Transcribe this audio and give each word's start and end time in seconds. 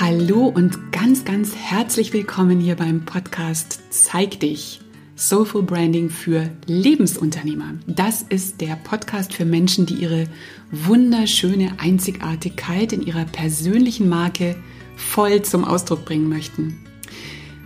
Hallo 0.00 0.46
und 0.46 0.92
ganz, 0.92 1.24
ganz 1.24 1.56
herzlich 1.56 2.12
willkommen 2.12 2.60
hier 2.60 2.76
beim 2.76 3.04
Podcast 3.04 3.80
Zeig 3.90 4.38
dich. 4.38 4.80
Soulful 5.16 5.64
Branding 5.64 6.08
für 6.08 6.48
Lebensunternehmer. 6.66 7.74
Das 7.88 8.22
ist 8.22 8.60
der 8.60 8.76
Podcast 8.76 9.34
für 9.34 9.44
Menschen, 9.44 9.86
die 9.86 9.94
ihre 9.94 10.28
wunderschöne 10.70 11.80
Einzigartigkeit 11.80 12.92
in 12.92 13.02
ihrer 13.02 13.24
persönlichen 13.24 14.08
Marke 14.08 14.54
voll 14.94 15.42
zum 15.42 15.64
Ausdruck 15.64 16.04
bringen 16.04 16.28
möchten. 16.28 16.78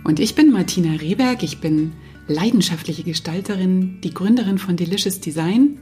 Und 0.03 0.19
ich 0.19 0.33
bin 0.33 0.51
Martina 0.51 0.93
Rehberg, 0.93 1.43
ich 1.43 1.59
bin 1.59 1.91
leidenschaftliche 2.27 3.03
Gestalterin, 3.03 4.01
die 4.01 4.11
Gründerin 4.11 4.57
von 4.57 4.75
Delicious 4.75 5.19
Design. 5.19 5.77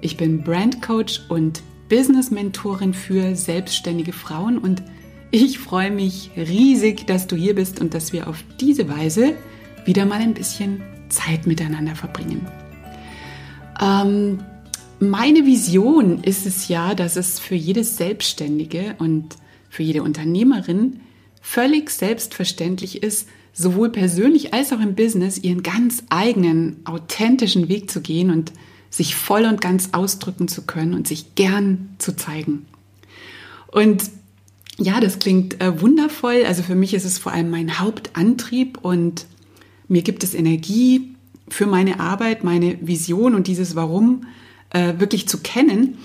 Ich 0.00 0.16
bin 0.16 0.44
Brand 0.44 0.80
Coach 0.80 1.22
und 1.28 1.60
Business 1.88 2.30
Mentorin 2.30 2.94
für 2.94 3.34
selbstständige 3.34 4.12
Frauen 4.12 4.58
und 4.58 4.80
ich 5.30 5.58
freue 5.58 5.90
mich 5.90 6.30
riesig, 6.36 7.06
dass 7.06 7.26
du 7.26 7.36
hier 7.36 7.54
bist 7.54 7.80
und 7.80 7.94
dass 7.94 8.12
wir 8.12 8.28
auf 8.28 8.42
diese 8.60 8.88
Weise 8.88 9.34
wieder 9.84 10.06
mal 10.06 10.20
ein 10.20 10.34
bisschen 10.34 10.82
Zeit 11.08 11.46
miteinander 11.46 11.94
verbringen. 11.94 12.46
Ähm, 13.80 14.38
meine 15.00 15.46
Vision 15.46 16.22
ist 16.24 16.46
es 16.46 16.68
ja, 16.68 16.94
dass 16.94 17.16
es 17.16 17.38
für 17.38 17.54
jedes 17.54 17.96
Selbstständige 17.96 18.96
und 18.98 19.36
für 19.70 19.82
jede 19.82 20.02
Unternehmerin 20.02 21.00
völlig 21.40 21.90
selbstverständlich 21.90 23.02
ist, 23.02 23.28
sowohl 23.52 23.90
persönlich 23.90 24.54
als 24.54 24.72
auch 24.72 24.80
im 24.80 24.94
Business 24.94 25.38
ihren 25.38 25.62
ganz 25.62 26.02
eigenen, 26.10 26.76
authentischen 26.84 27.68
Weg 27.68 27.90
zu 27.90 28.00
gehen 28.00 28.30
und 28.30 28.52
sich 28.90 29.14
voll 29.14 29.44
und 29.44 29.60
ganz 29.60 29.90
ausdrücken 29.92 30.48
zu 30.48 30.62
können 30.62 30.94
und 30.94 31.06
sich 31.06 31.34
gern 31.34 31.90
zu 31.98 32.16
zeigen. 32.16 32.66
Und 33.70 34.02
ja, 34.78 35.00
das 35.00 35.18
klingt 35.18 35.60
äh, 35.60 35.80
wundervoll. 35.80 36.44
Also 36.46 36.62
für 36.62 36.76
mich 36.76 36.94
ist 36.94 37.04
es 37.04 37.18
vor 37.18 37.32
allem 37.32 37.50
mein 37.50 37.80
Hauptantrieb 37.80 38.78
und 38.82 39.26
mir 39.88 40.02
gibt 40.02 40.22
es 40.22 40.34
Energie 40.34 41.14
für 41.48 41.66
meine 41.66 42.00
Arbeit, 42.00 42.44
meine 42.44 42.78
Vision 42.80 43.34
und 43.34 43.46
dieses 43.46 43.74
Warum 43.74 44.26
äh, 44.70 44.94
wirklich 44.98 45.28
zu 45.28 45.38
kennen. 45.38 45.98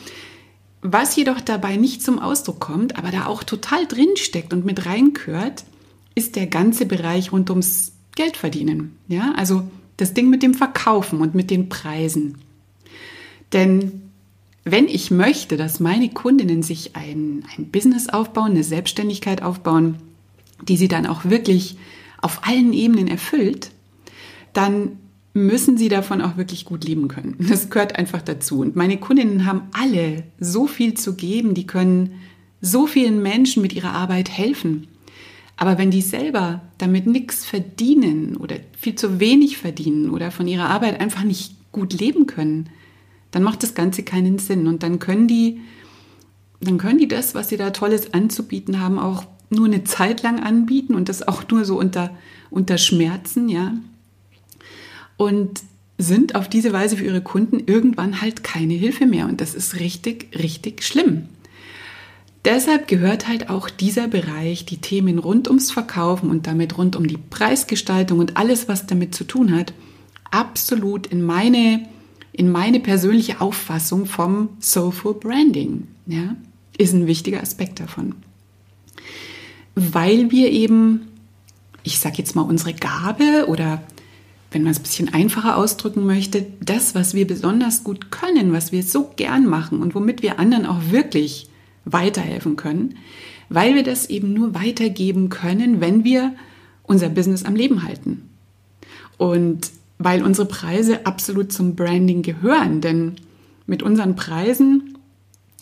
Was 0.82 1.16
jedoch 1.16 1.40
dabei 1.40 1.78
nicht 1.78 2.02
zum 2.02 2.20
Ausdruck 2.20 2.60
kommt, 2.60 2.98
aber 2.98 3.12
da 3.12 3.28
auch 3.28 3.44
total 3.44 3.86
drin 3.86 4.16
steckt 4.16 4.54
und 4.54 4.66
mit 4.66 4.86
reingehört, 4.86 5.64
ist 6.16 6.36
der 6.36 6.48
ganze 6.48 6.86
Bereich 6.86 7.32
rund 7.32 7.50
ums 7.50 7.94
Geldverdienen. 8.16 8.98
Ja, 9.08 9.34
also 9.36 9.64
das 9.98 10.14
Ding 10.14 10.30
mit 10.30 10.44
dem 10.44 10.54
Verkaufen 10.54 11.22
und 11.22 11.36
mit 11.36 11.52
den 11.52 11.70
Preisen. 11.70 12.40
Denn 13.54 14.03
wenn 14.66 14.88
ich 14.88 15.12
möchte, 15.12 15.58
dass 15.58 15.80
meine 15.80 16.10
Kundinnen 16.10 16.64
sich 16.64 16.96
ein, 16.96 17.44
ein 17.58 17.70
Business 17.70 18.10
aufbauen, 18.10 18.52
eine 18.52 18.64
Selbstständigkeit 18.64 19.42
aufbauen, 19.44 19.98
die 20.68 20.78
sie 20.78 20.88
dann 20.88 21.06
auch 21.06 21.26
wirklich 21.26 21.78
auf 22.22 22.48
allen 22.48 22.72
Ebenen 22.72 23.08
erfüllt, 23.08 23.72
dann 24.54 24.98
müssen 25.34 25.78
sie 25.78 25.90
davon 25.90 26.22
auch 26.22 26.38
wirklich 26.38 26.64
gut 26.64 26.86
leben 26.86 27.08
können. 27.08 27.36
Das 27.50 27.70
gehört 27.70 27.98
einfach 27.98 28.22
dazu. 28.22 28.60
Und 28.60 28.76
meine 28.76 28.98
Kundinnen 28.98 29.46
haben 29.46 29.64
alle 29.74 30.24
so 30.40 30.68
viel 30.68 30.94
zu 30.94 31.16
geben, 31.16 31.54
die 31.54 31.68
können 31.68 32.22
so 32.62 32.88
vielen 32.88 33.22
Menschen 33.22 33.62
mit 33.62 33.74
ihrer 33.74 33.92
Arbeit 33.92 34.30
helfen. 34.30 34.88
Aber 35.58 35.78
wenn 35.78 35.92
die 35.92 36.02
selber 36.02 36.62
damit 36.78 37.06
nichts 37.06 37.46
verdienen 37.46 38.38
oder 38.38 38.56
viel 38.78 38.96
zu 38.96 39.20
wenig 39.20 39.58
verdienen 39.58 40.10
oder 40.10 40.32
von 40.32 40.48
ihrer 40.48 40.70
Arbeit 40.70 41.02
einfach 41.02 41.24
nicht 41.24 41.56
gut 41.72 41.94
leben 41.94 42.26
können, 42.26 42.70
dann 43.34 43.44
macht 43.44 43.64
das 43.64 43.74
Ganze 43.74 44.04
keinen 44.04 44.38
Sinn. 44.38 44.68
Und 44.68 44.84
dann 44.84 45.00
können 45.00 45.28
die, 45.28 45.60
dann 46.62 46.78
können 46.78 47.00
die 47.00 47.08
das, 47.08 47.36
was 47.36 47.50
sie 47.50 47.58
da 47.58 47.72
Tolles 47.72 48.14
anzubieten 48.14 48.80
haben, 48.80 49.00
auch 49.00 49.26
nur 49.50 49.66
eine 49.66 49.84
Zeit 49.84 50.22
lang 50.22 50.40
anbieten 50.40 50.96
und 50.96 51.10
das 51.10 51.28
auch 51.28 51.44
nur 51.50 51.66
so 51.66 51.78
unter, 51.78 52.12
unter 52.50 52.78
Schmerzen, 52.78 53.50
ja. 53.50 53.74
Und 55.18 55.62
sind 55.98 56.36
auf 56.36 56.48
diese 56.48 56.74
Weise 56.74 56.98
für 56.98 57.06
ihre 57.06 57.22
Kunden 57.22 57.60
irgendwann 57.66 58.22
halt 58.22 58.44
keine 58.44 58.76
Hilfe 58.76 59.08
mehr. 59.08 59.26
Und 59.26 59.42
das 59.42 59.56
ist 59.56 59.80
richtig, 59.80 60.38
richtig 60.38 60.84
schlimm. 60.84 61.28
Deshalb 62.46 62.88
gehört 62.88 63.28
halt 63.28 63.50
auch 63.50 63.70
dieser 63.70 64.08
Bereich, 64.08 64.66
die 64.66 64.78
Themen 64.78 65.18
rund 65.18 65.48
ums 65.48 65.72
Verkaufen 65.72 66.30
und 66.30 66.46
damit 66.46 66.78
rund 66.78 66.96
um 66.96 67.08
die 67.08 67.18
Preisgestaltung 67.18 68.20
und 68.20 68.38
alles, 68.38 68.68
was 68.68 68.86
damit 68.86 69.16
zu 69.16 69.24
tun 69.24 69.56
hat, 69.56 69.74
absolut 70.30 71.08
in 71.08 71.24
meine 71.24 71.88
in 72.34 72.52
meine 72.52 72.80
persönliche 72.80 73.40
Auffassung 73.40 74.06
vom 74.06 74.50
Soulful 74.60 75.14
Branding. 75.14 75.88
Ja, 76.08 76.36
ist 76.78 76.94
ein 76.94 77.08
wichtiger 77.08 77.42
Aspekt 77.42 77.80
davon. 77.80 78.16
Weil 79.76 80.32
wir 80.32 80.52
eben, 80.52 81.08
ich 81.84 82.00
sage 82.00 82.16
jetzt 82.18 82.36
mal, 82.36 82.42
unsere 82.42 82.74
Gabe 82.74 83.46
oder 83.48 83.84
wenn 84.52 84.64
man 84.64 84.72
es 84.72 84.80
ein 84.80 84.84
bisschen 84.84 85.14
einfacher 85.14 85.58
ausdrücken 85.58 86.06
möchte, 86.06 86.46
das, 86.60 86.96
was 86.96 87.14
wir 87.14 87.26
besonders 87.26 87.84
gut 87.84 88.12
können, 88.12 88.54
was 88.54 88.72
wir 88.72 88.84
so 88.84 89.12
gern 89.16 89.48
machen 89.48 89.82
und 89.82 89.96
womit 89.96 90.22
wir 90.22 90.40
anderen 90.40 90.66
auch 90.66 90.92
wirklich 90.92 91.50
weiterhelfen 91.86 92.56
können, 92.56 92.98
weil 93.50 93.76
wir 93.76 93.84
das 93.84 94.10
eben 94.10 94.34
nur 94.34 94.56
weitergeben 94.56 95.30
können, 95.30 95.82
wenn 95.82 96.04
wir 96.04 96.34
unser 96.84 97.10
Business 97.10 97.44
am 97.44 97.56
Leben 97.56 97.84
halten. 97.84 98.30
Und 99.18 99.72
weil 100.04 100.24
unsere 100.24 100.48
Preise 100.48 101.06
absolut 101.06 101.52
zum 101.52 101.76
Branding 101.76 102.22
gehören. 102.22 102.82
Denn 102.82 103.16
mit 103.66 103.84
unseren 103.84 104.16
Preisen, 104.16 104.98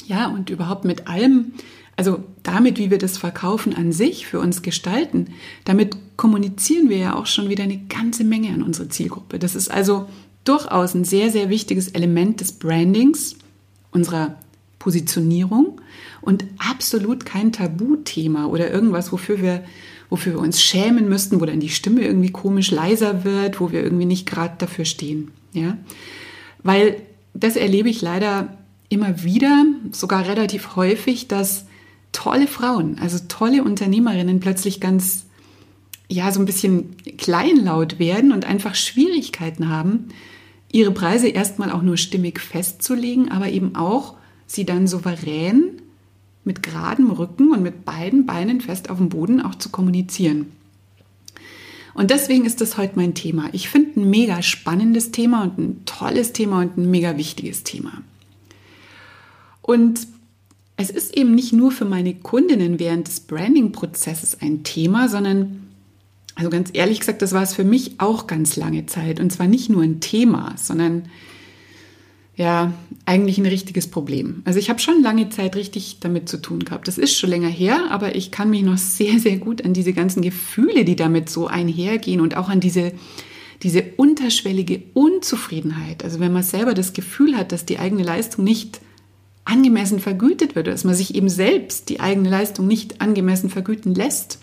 ja, 0.05 0.27
und 0.27 0.49
überhaupt 0.49 0.85
mit 0.85 1.07
allem, 1.07 1.53
also 1.95 2.23
damit, 2.43 2.77
wie 2.77 2.89
wir 2.89 2.97
das 2.97 3.17
Verkaufen 3.17 3.75
an 3.75 3.91
sich 3.91 4.25
für 4.25 4.39
uns 4.39 4.61
gestalten, 4.61 5.27
damit 5.65 5.95
kommunizieren 6.17 6.89
wir 6.89 6.97
ja 6.97 7.15
auch 7.15 7.25
schon 7.25 7.49
wieder 7.49 7.63
eine 7.63 7.79
ganze 7.89 8.23
Menge 8.23 8.49
an 8.49 8.63
unsere 8.63 8.89
Zielgruppe. 8.89 9.39
Das 9.39 9.55
ist 9.55 9.69
also 9.69 10.07
durchaus 10.43 10.93
ein 10.95 11.03
sehr, 11.03 11.29
sehr 11.31 11.49
wichtiges 11.49 11.89
Element 11.89 12.41
des 12.41 12.53
Brandings, 12.53 13.35
unserer 13.91 14.35
Positionierung 14.79 15.79
und 16.21 16.45
absolut 16.57 17.25
kein 17.25 17.51
Tabuthema 17.51 18.47
oder 18.47 18.71
irgendwas, 18.71 19.11
wofür 19.11 19.41
wir 19.41 19.63
wofür 20.11 20.33
wir 20.33 20.39
uns 20.41 20.61
schämen 20.61 21.07
müssten, 21.09 21.39
wo 21.39 21.45
dann 21.45 21.61
die 21.61 21.69
Stimme 21.69 22.01
irgendwie 22.01 22.31
komisch 22.31 22.69
leiser 22.69 23.23
wird, 23.23 23.61
wo 23.61 23.71
wir 23.71 23.81
irgendwie 23.81 24.05
nicht 24.05 24.27
gerade 24.27 24.55
dafür 24.57 24.83
stehen. 24.85 25.31
Ja? 25.53 25.77
Weil 26.63 26.97
das 27.33 27.55
erlebe 27.55 27.89
ich 27.89 28.01
leider 28.01 28.57
immer 28.89 29.23
wieder, 29.23 29.65
sogar 29.91 30.27
relativ 30.27 30.75
häufig, 30.75 31.29
dass 31.29 31.65
tolle 32.11 32.47
Frauen, 32.47 32.99
also 32.99 33.19
tolle 33.29 33.63
Unternehmerinnen 33.63 34.41
plötzlich 34.41 34.81
ganz, 34.81 35.27
ja, 36.09 36.29
so 36.33 36.41
ein 36.41 36.45
bisschen 36.45 36.97
kleinlaut 37.17 37.97
werden 37.97 38.33
und 38.33 38.43
einfach 38.43 38.75
Schwierigkeiten 38.75 39.69
haben, 39.69 40.09
ihre 40.73 40.91
Preise 40.91 41.29
erstmal 41.29 41.71
auch 41.71 41.83
nur 41.83 41.95
stimmig 41.95 42.41
festzulegen, 42.41 43.31
aber 43.31 43.47
eben 43.47 43.77
auch 43.77 44.15
sie 44.45 44.65
dann 44.65 44.87
souverän 44.87 45.81
mit 46.43 46.63
geradem 46.63 47.11
Rücken 47.11 47.51
und 47.51 47.61
mit 47.61 47.85
beiden 47.85 48.25
Beinen 48.25 48.61
fest 48.61 48.89
auf 48.89 48.97
dem 48.97 49.09
Boden 49.09 49.41
auch 49.41 49.55
zu 49.55 49.69
kommunizieren. 49.69 50.47
Und 51.93 52.09
deswegen 52.09 52.45
ist 52.45 52.61
das 52.61 52.77
heute 52.77 52.93
mein 52.95 53.13
Thema. 53.13 53.49
Ich 53.51 53.69
finde 53.69 53.99
ein 53.99 54.09
mega 54.09 54.41
spannendes 54.41 55.11
Thema 55.11 55.43
und 55.43 55.57
ein 55.57 55.85
tolles 55.85 56.33
Thema 56.33 56.61
und 56.61 56.77
ein 56.77 56.89
mega 56.89 57.17
wichtiges 57.17 57.63
Thema. 57.63 58.01
Und 59.61 60.07
es 60.77 60.89
ist 60.89 61.15
eben 61.15 61.35
nicht 61.35 61.53
nur 61.53 61.71
für 61.71 61.85
meine 61.85 62.15
Kundinnen 62.15 62.79
während 62.79 63.07
des 63.07 63.19
Branding-Prozesses 63.21 64.41
ein 64.41 64.63
Thema, 64.63 65.09
sondern, 65.09 65.67
also 66.35 66.49
ganz 66.49 66.69
ehrlich 66.73 66.99
gesagt, 66.99 67.21
das 67.21 67.33
war 67.33 67.43
es 67.43 67.53
für 67.53 67.63
mich 67.63 67.99
auch 67.99 68.25
ganz 68.25 68.55
lange 68.55 68.85
Zeit. 68.85 69.19
Und 69.19 69.31
zwar 69.31 69.47
nicht 69.47 69.69
nur 69.69 69.83
ein 69.83 69.99
Thema, 69.99 70.55
sondern 70.57 71.03
ja 72.41 72.73
eigentlich 73.05 73.37
ein 73.37 73.45
richtiges 73.45 73.87
Problem. 73.87 74.41
Also 74.45 74.59
ich 74.59 74.69
habe 74.69 74.79
schon 74.79 75.01
lange 75.01 75.29
Zeit 75.29 75.55
richtig 75.55 75.99
damit 75.99 76.29
zu 76.29 76.37
tun 76.37 76.65
gehabt. 76.65 76.87
Das 76.87 76.97
ist 76.97 77.17
schon 77.17 77.29
länger 77.29 77.49
her, 77.49 77.85
aber 77.89 78.15
ich 78.15 78.31
kann 78.31 78.49
mich 78.49 78.63
noch 78.63 78.77
sehr, 78.77 79.19
sehr 79.19 79.37
gut 79.37 79.63
an 79.65 79.73
diese 79.73 79.93
ganzen 79.93 80.21
Gefühle, 80.21 80.85
die 80.85 80.95
damit 80.95 81.29
so 81.29 81.47
einhergehen 81.47 82.21
und 82.21 82.37
auch 82.37 82.49
an 82.49 82.59
diese, 82.59 82.93
diese 83.63 83.83
unterschwellige 83.97 84.83
Unzufriedenheit. 84.93 86.03
Also 86.03 86.19
wenn 86.19 86.33
man 86.33 86.43
selber 86.43 86.73
das 86.73 86.93
Gefühl 86.93 87.37
hat, 87.37 87.51
dass 87.51 87.65
die 87.65 87.79
eigene 87.79 88.03
Leistung 88.03 88.43
nicht 88.43 88.81
angemessen 89.45 89.99
vergütet 89.99 90.55
wird, 90.55 90.67
dass 90.67 90.83
man 90.83 90.95
sich 90.95 91.15
eben 91.15 91.29
selbst 91.29 91.89
die 91.89 91.99
eigene 91.99 92.29
Leistung 92.29 92.67
nicht 92.67 93.01
angemessen 93.01 93.49
vergüten 93.49 93.95
lässt 93.95 94.39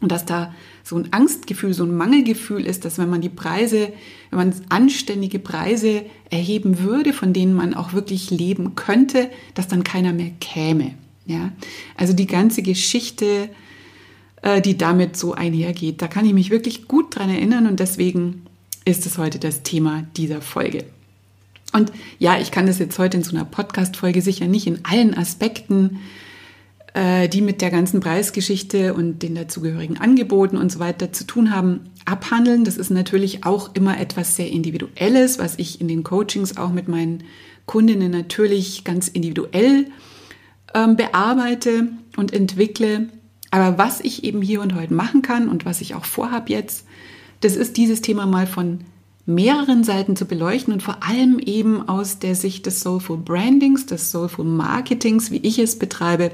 und 0.00 0.12
dass 0.12 0.24
da 0.24 0.54
so 0.88 0.96
ein 0.96 1.12
Angstgefühl, 1.12 1.74
so 1.74 1.84
ein 1.84 1.94
Mangelgefühl 1.94 2.64
ist, 2.64 2.86
dass 2.86 2.96
wenn 2.96 3.10
man 3.10 3.20
die 3.20 3.28
Preise, 3.28 3.92
wenn 4.30 4.38
man 4.38 4.54
anständige 4.70 5.38
Preise 5.38 6.02
erheben 6.30 6.80
würde, 6.80 7.12
von 7.12 7.34
denen 7.34 7.52
man 7.52 7.74
auch 7.74 7.92
wirklich 7.92 8.30
leben 8.30 8.74
könnte, 8.74 9.30
dass 9.54 9.68
dann 9.68 9.84
keiner 9.84 10.14
mehr 10.14 10.30
käme. 10.40 10.94
Ja, 11.26 11.52
also 11.94 12.14
die 12.14 12.26
ganze 12.26 12.62
Geschichte, 12.62 13.50
äh, 14.40 14.62
die 14.62 14.78
damit 14.78 15.18
so 15.18 15.34
einhergeht, 15.34 16.00
da 16.00 16.08
kann 16.08 16.24
ich 16.24 16.32
mich 16.32 16.48
wirklich 16.48 16.88
gut 16.88 17.14
dran 17.14 17.28
erinnern 17.28 17.66
und 17.66 17.80
deswegen 17.80 18.46
ist 18.86 19.04
es 19.04 19.18
heute 19.18 19.38
das 19.38 19.62
Thema 19.62 20.06
dieser 20.16 20.40
Folge. 20.40 20.84
Und 21.74 21.92
ja, 22.18 22.40
ich 22.40 22.50
kann 22.50 22.66
das 22.66 22.78
jetzt 22.78 22.98
heute 22.98 23.18
in 23.18 23.22
so 23.22 23.36
einer 23.36 23.44
Podcast-Folge 23.44 24.22
sicher 24.22 24.46
nicht 24.46 24.66
in 24.66 24.86
allen 24.86 25.12
Aspekten 25.12 25.98
die 26.94 27.42
mit 27.42 27.60
der 27.60 27.70
ganzen 27.70 28.00
Preisgeschichte 28.00 28.94
und 28.94 29.22
den 29.22 29.34
dazugehörigen 29.34 29.98
Angeboten 29.98 30.56
und 30.56 30.72
so 30.72 30.80
weiter 30.80 31.12
zu 31.12 31.24
tun 31.24 31.54
haben, 31.54 31.90
abhandeln. 32.06 32.64
Das 32.64 32.76
ist 32.76 32.90
natürlich 32.90 33.44
auch 33.44 33.74
immer 33.74 34.00
etwas 34.00 34.36
sehr 34.36 34.50
Individuelles, 34.50 35.38
was 35.38 35.58
ich 35.58 35.80
in 35.80 35.88
den 35.88 36.02
Coachings 36.02 36.56
auch 36.56 36.72
mit 36.72 36.88
meinen 36.88 37.24
Kundinnen 37.66 38.10
natürlich 38.10 38.82
ganz 38.82 39.08
individuell 39.08 39.86
ähm, 40.74 40.96
bearbeite 40.96 41.88
und 42.16 42.32
entwickle. 42.32 43.08
Aber 43.50 43.78
was 43.78 44.00
ich 44.00 44.24
eben 44.24 44.42
hier 44.42 44.60
und 44.60 44.74
heute 44.74 44.92
machen 44.92 45.22
kann 45.22 45.48
und 45.48 45.64
was 45.64 45.80
ich 45.80 45.94
auch 45.94 46.04
vorhabe 46.04 46.50
jetzt, 46.50 46.86
das 47.40 47.56
ist 47.56 47.76
dieses 47.76 48.00
Thema 48.00 48.26
mal 48.26 48.46
von 48.46 48.80
mehreren 49.26 49.84
Seiten 49.84 50.16
zu 50.16 50.24
beleuchten 50.24 50.72
und 50.72 50.82
vor 50.82 51.02
allem 51.02 51.38
eben 51.38 51.86
aus 51.88 52.18
der 52.18 52.34
Sicht 52.34 52.66
des 52.66 52.80
Soulful 52.80 53.18
Brandings, 53.18 53.84
des 53.86 54.10
Soulful 54.10 54.46
Marketings, 54.46 55.30
wie 55.30 55.36
ich 55.36 55.58
es 55.58 55.78
betreibe. 55.78 56.32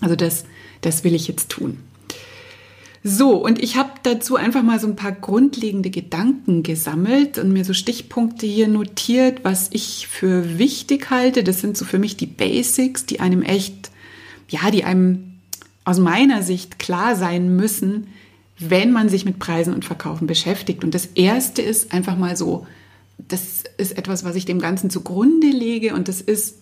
Also 0.00 0.16
das, 0.16 0.44
das 0.80 1.04
will 1.04 1.14
ich 1.14 1.28
jetzt 1.28 1.48
tun. 1.48 1.78
So, 3.08 3.36
und 3.36 3.62
ich 3.62 3.76
habe 3.76 3.92
dazu 4.02 4.34
einfach 4.34 4.64
mal 4.64 4.80
so 4.80 4.88
ein 4.88 4.96
paar 4.96 5.12
grundlegende 5.12 5.90
Gedanken 5.90 6.64
gesammelt 6.64 7.38
und 7.38 7.52
mir 7.52 7.64
so 7.64 7.72
Stichpunkte 7.72 8.46
hier 8.46 8.66
notiert, 8.66 9.44
was 9.44 9.68
ich 9.72 10.08
für 10.08 10.58
wichtig 10.58 11.08
halte. 11.10 11.44
Das 11.44 11.60
sind 11.60 11.76
so 11.76 11.84
für 11.84 12.00
mich 12.00 12.16
die 12.16 12.26
Basics, 12.26 13.06
die 13.06 13.20
einem 13.20 13.42
echt, 13.42 13.92
ja, 14.48 14.72
die 14.72 14.82
einem 14.82 15.34
aus 15.84 16.00
meiner 16.00 16.42
Sicht 16.42 16.80
klar 16.80 17.14
sein 17.14 17.54
müssen, 17.54 18.08
wenn 18.58 18.90
man 18.90 19.08
sich 19.08 19.24
mit 19.24 19.38
Preisen 19.38 19.72
und 19.72 19.84
Verkaufen 19.84 20.26
beschäftigt. 20.26 20.82
Und 20.82 20.92
das 20.92 21.06
erste 21.14 21.62
ist 21.62 21.92
einfach 21.92 22.18
mal 22.18 22.36
so, 22.36 22.66
das 23.18 23.62
ist 23.78 23.96
etwas, 23.96 24.24
was 24.24 24.34
ich 24.34 24.46
dem 24.46 24.58
Ganzen 24.58 24.90
zugrunde 24.90 25.46
lege 25.46 25.94
und 25.94 26.08
das 26.08 26.20
ist, 26.20 26.56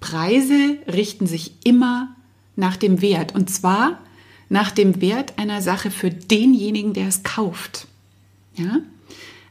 Preise 0.00 0.78
richten 0.92 1.28
sich 1.28 1.54
immer 1.62 2.16
nach 2.56 2.76
dem 2.76 3.00
Wert. 3.02 3.34
Und 3.34 3.50
zwar 3.50 4.00
nach 4.48 4.70
dem 4.70 5.00
Wert 5.00 5.38
einer 5.38 5.62
Sache 5.62 5.90
für 5.90 6.10
denjenigen, 6.10 6.92
der 6.92 7.08
es 7.08 7.22
kauft. 7.22 7.86
Ja? 8.54 8.80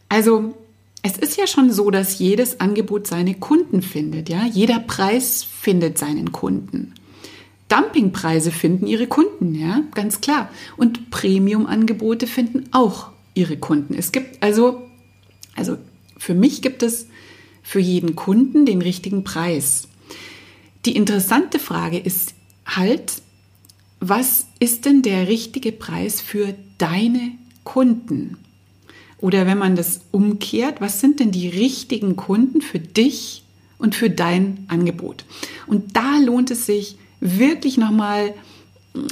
Also, 0.10 0.56
es 1.02 1.18
ist 1.18 1.38
ja 1.38 1.48
schon 1.48 1.72
so, 1.72 1.92
dass 1.92 2.20
jedes 2.20 2.60
Angebot 2.60 3.08
seine 3.08 3.36
Kunden 3.36 3.82
findet, 3.82 4.28
ja? 4.28 4.46
Jeder 4.46 4.80
Preis 4.80 5.44
findet 5.44 5.98
seinen 5.98 6.34
Kunden. 6.34 6.94
Dumpingpreise 7.70 8.52
finden 8.52 8.88
ihre 8.88 9.08
Kunden, 9.08 9.56
ja, 9.56 9.84
ganz 9.94 10.20
klar. 10.22 10.50
Und 10.76 11.12
Premium-Angebote 11.12 12.28
finden 12.28 12.66
auch 12.72 13.12
ihre 13.36 13.58
Kunden. 13.58 13.94
Es 13.94 14.12
gibt 14.12 14.44
also, 14.44 14.82
also 15.56 15.78
für 16.18 16.34
mich 16.34 16.62
gibt 16.62 16.84
es 16.84 17.08
für 17.62 17.80
jeden 17.80 18.16
Kunden 18.16 18.66
den 18.66 18.82
richtigen 18.82 19.24
Preis. 19.24 19.88
Die 20.86 20.96
interessante 20.96 21.60
Frage 21.60 22.00
ist 22.00 22.34
halt, 22.76 23.22
was 24.00 24.48
ist 24.60 24.86
denn 24.86 25.02
der 25.02 25.28
richtige 25.28 25.72
Preis 25.72 26.22
für 26.22 26.56
deine 26.78 27.32
Kunden? 27.64 28.38
Oder 29.20 29.46
wenn 29.46 29.58
man 29.58 29.76
das 29.76 30.02
umkehrt, 30.12 30.80
was 30.80 31.02
sind 31.02 31.20
denn 31.20 31.32
die 31.32 31.50
richtigen 31.50 32.16
Kunden 32.16 32.62
für 32.62 32.80
dich 32.80 33.44
und 33.78 33.96
für 33.96 34.10
dein 34.10 34.66
Angebot? 34.70 35.26
Und 35.68 35.96
da 35.96 36.18
lohnt 36.20 36.52
es 36.52 36.66
sich 36.66 36.98
wirklich 37.20 37.78
nochmal 37.78 38.34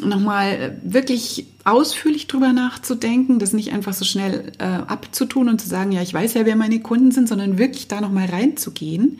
noch 0.03 0.19
mal 0.19 0.79
wirklich 0.83 1.45
ausführlich 1.63 2.27
drüber 2.27 2.51
nachzudenken, 2.51 3.37
das 3.37 3.53
nicht 3.53 3.73
einfach 3.73 3.93
so 3.93 4.05
schnell 4.05 4.51
äh, 4.57 4.63
abzutun 4.63 5.49
und 5.49 5.61
zu 5.61 5.67
sagen, 5.67 5.91
ja, 5.91 6.01
ich 6.01 6.13
weiß 6.13 6.33
ja, 6.33 6.45
wer 6.45 6.55
meine 6.55 6.79
Kunden 6.79 7.11
sind, 7.11 7.29
sondern 7.29 7.57
wirklich 7.57 7.87
da 7.87 8.01
nochmal 8.01 8.25
reinzugehen. 8.25 9.19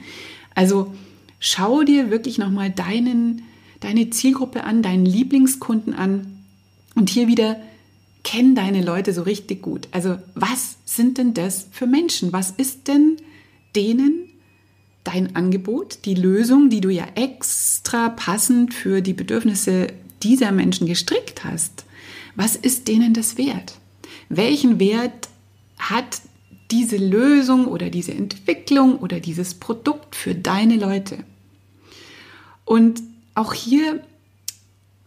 Also 0.55 0.93
schau 1.39 1.83
dir 1.83 2.09
wirklich 2.09 2.39
nochmal 2.39 2.71
deinen 2.71 3.43
deine 3.79 4.09
Zielgruppe 4.09 4.63
an, 4.63 4.81
deinen 4.81 5.05
Lieblingskunden 5.05 5.93
an 5.93 6.43
und 6.95 7.09
hier 7.09 7.27
wieder 7.27 7.57
kenn 8.23 8.55
deine 8.55 8.81
Leute 8.81 9.13
so 9.13 9.21
richtig 9.21 9.61
gut. 9.61 9.87
Also 9.91 10.17
was 10.35 10.77
sind 10.85 11.17
denn 11.17 11.33
das 11.33 11.67
für 11.71 11.87
Menschen? 11.87 12.33
Was 12.33 12.51
ist 12.51 12.87
denn 12.87 13.17
denen 13.75 14.29
dein 15.03 15.35
Angebot, 15.35 15.99
die 16.05 16.15
Lösung, 16.15 16.69
die 16.69 16.81
du 16.81 16.89
ja 16.89 17.05
extra 17.15 18.09
passend 18.09 18.73
für 18.73 19.01
die 19.01 19.13
Bedürfnisse 19.13 19.87
dieser 20.23 20.51
Menschen 20.51 20.87
gestrickt 20.87 21.45
hast? 21.45 21.85
Was 22.35 22.55
ist 22.55 22.87
denen 22.87 23.13
das 23.13 23.37
wert? 23.37 23.75
Welchen 24.29 24.79
Wert 24.79 25.29
hat 25.77 26.21
diese 26.71 26.97
Lösung 26.97 27.67
oder 27.67 27.89
diese 27.89 28.13
Entwicklung 28.13 28.97
oder 28.97 29.19
dieses 29.19 29.53
Produkt 29.53 30.15
für 30.15 30.35
deine 30.35 30.75
Leute? 30.75 31.19
Und 32.65 33.01
auch 33.37 33.53
hier 33.53 34.01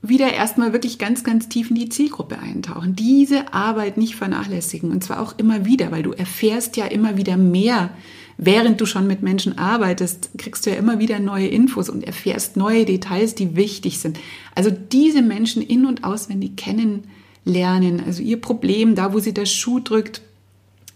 wieder 0.03 0.33
erstmal 0.33 0.73
wirklich 0.73 0.99
ganz, 0.99 1.25
ganz 1.25 1.49
tief 1.49 1.69
in 1.69 1.77
die 1.77 1.91
Zielgruppe 1.91 2.39
eintauchen. 2.39 2.97
Diese 2.97 3.53
Arbeit 3.53 3.99
nicht 3.99 4.17
vernachlässigen 4.17 4.91
und 4.91 5.05
zwar 5.05 5.21
auch 5.21 5.35
immer 5.39 5.67
wieder, 5.67 5.91
weil 5.91 6.03
du 6.03 6.13
erfährst 6.13 6.77
ja 6.77 6.87
immer 6.87 7.17
wieder 7.17 7.37
mehr. 7.37 7.91
Während 8.39 8.81
du 8.81 8.87
schon 8.87 9.07
mit 9.07 9.21
Menschen 9.21 9.59
arbeitest, 9.59 10.31
kriegst 10.39 10.65
du 10.65 10.71
ja 10.71 10.77
immer 10.77 10.99
wieder 10.99 11.19
neue 11.19 11.49
Infos 11.49 11.91
und 11.91 12.03
erfährst 12.03 12.57
neue 12.57 12.87
Details, 12.87 13.35
die 13.35 13.55
wichtig 13.57 13.99
sind. 13.99 14.19
Also 14.55 14.71
diese 14.71 15.21
Menschen 15.21 15.61
in- 15.61 15.85
und 15.85 16.05
auswendig 16.05 16.57
kennenlernen, 16.57 18.03
also 18.07 18.23
ihr 18.23 18.41
Problem, 18.41 18.95
da 18.95 19.13
wo 19.13 19.19
sie 19.19 19.35
der 19.35 19.45
Schuh 19.45 19.81
drückt, 19.81 20.23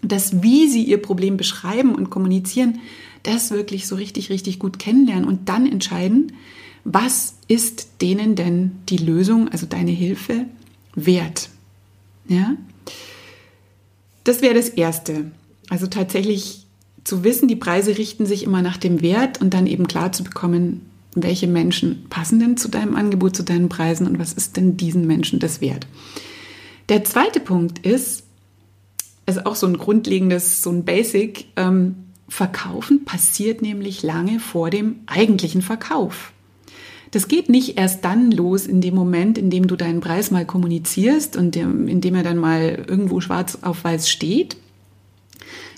das, 0.00 0.42
wie 0.42 0.69
sie 0.69 0.84
ihr 0.84 1.02
Problem 1.02 1.36
beschreiben 1.36 1.94
und 1.94 2.08
kommunizieren, 2.08 2.81
das 3.22 3.50
wirklich 3.50 3.86
so 3.86 3.96
richtig, 3.96 4.31
richtig 4.31 4.58
gut 4.58 4.78
kennenlernen 4.78 5.26
und 5.26 5.50
dann 5.50 5.70
entscheiden, 5.70 6.32
was 6.84 7.34
ist 7.48 8.02
denen 8.02 8.36
denn 8.36 8.72
die 8.88 8.98
Lösung, 8.98 9.48
also 9.48 9.66
deine 9.66 9.90
Hilfe, 9.90 10.44
wert? 10.94 11.48
Ja? 12.28 12.56
Das 14.25 14.42
wäre 14.42 14.54
das 14.54 14.69
Erste. 14.69 15.31
Also 15.70 15.86
tatsächlich 15.86 16.66
zu 17.04 17.25
wissen, 17.25 17.48
die 17.48 17.56
Preise 17.56 17.96
richten 17.98 18.26
sich 18.26 18.44
immer 18.44 18.62
nach 18.62 18.76
dem 18.76 19.02
Wert 19.02 19.40
und 19.40 19.54
dann 19.54 19.66
eben 19.66 19.86
klar 19.86 20.12
zu 20.12 20.25
bekommen, 20.25 20.82
welche 21.14 21.46
Menschen 21.46 22.06
passen 22.10 22.40
denn 22.40 22.56
zu 22.56 22.69
deinem 22.69 22.96
Angebot, 22.96 23.36
zu 23.36 23.44
deinen 23.44 23.69
Preisen 23.69 24.06
und 24.06 24.19
was 24.19 24.32
ist 24.32 24.56
denn 24.56 24.76
diesen 24.76 25.06
Menschen 25.06 25.38
das 25.38 25.60
wert. 25.60 25.86
Der 26.88 27.04
zweite 27.04 27.40
Punkt 27.40 27.78
ist, 27.86 28.25
also 29.26 29.40
auch 29.44 29.54
so 29.54 29.66
ein 29.66 29.78
grundlegendes, 29.78 30.62
so 30.62 30.70
ein 30.70 30.84
Basic, 30.84 31.46
ähm, 31.56 31.96
Verkaufen 32.28 33.04
passiert 33.04 33.62
nämlich 33.62 34.02
lange 34.02 34.40
vor 34.40 34.70
dem 34.70 35.00
eigentlichen 35.06 35.62
Verkauf. 35.62 36.32
Das 37.14 37.28
geht 37.28 37.49
nicht 37.49 37.78
erst 37.78 38.05
dann 38.05 38.32
los 38.32 38.66
in 38.66 38.81
dem 38.81 38.96
Moment, 38.96 39.38
in 39.38 39.49
dem 39.49 39.69
du 39.69 39.76
deinen 39.76 40.00
Preis 40.00 40.32
mal 40.32 40.44
kommunizierst 40.44 41.36
und 41.36 41.55
in 41.55 42.00
dem 42.00 42.15
er 42.17 42.24
dann 42.24 42.38
mal 42.38 42.84
irgendwo 42.88 43.20
schwarz 43.20 43.58
auf 43.62 43.84
weiß 43.84 44.10
steht, 44.10 44.56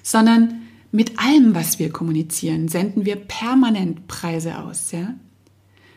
sondern 0.02 0.62
mit 0.92 1.18
allem, 1.18 1.54
was 1.54 1.78
wir 1.78 1.90
kommunizieren, 1.90 2.68
senden 2.68 3.04
wir 3.04 3.16
permanent 3.16 4.08
Preise 4.08 4.60
aus, 4.60 4.92
ja? 4.92 5.12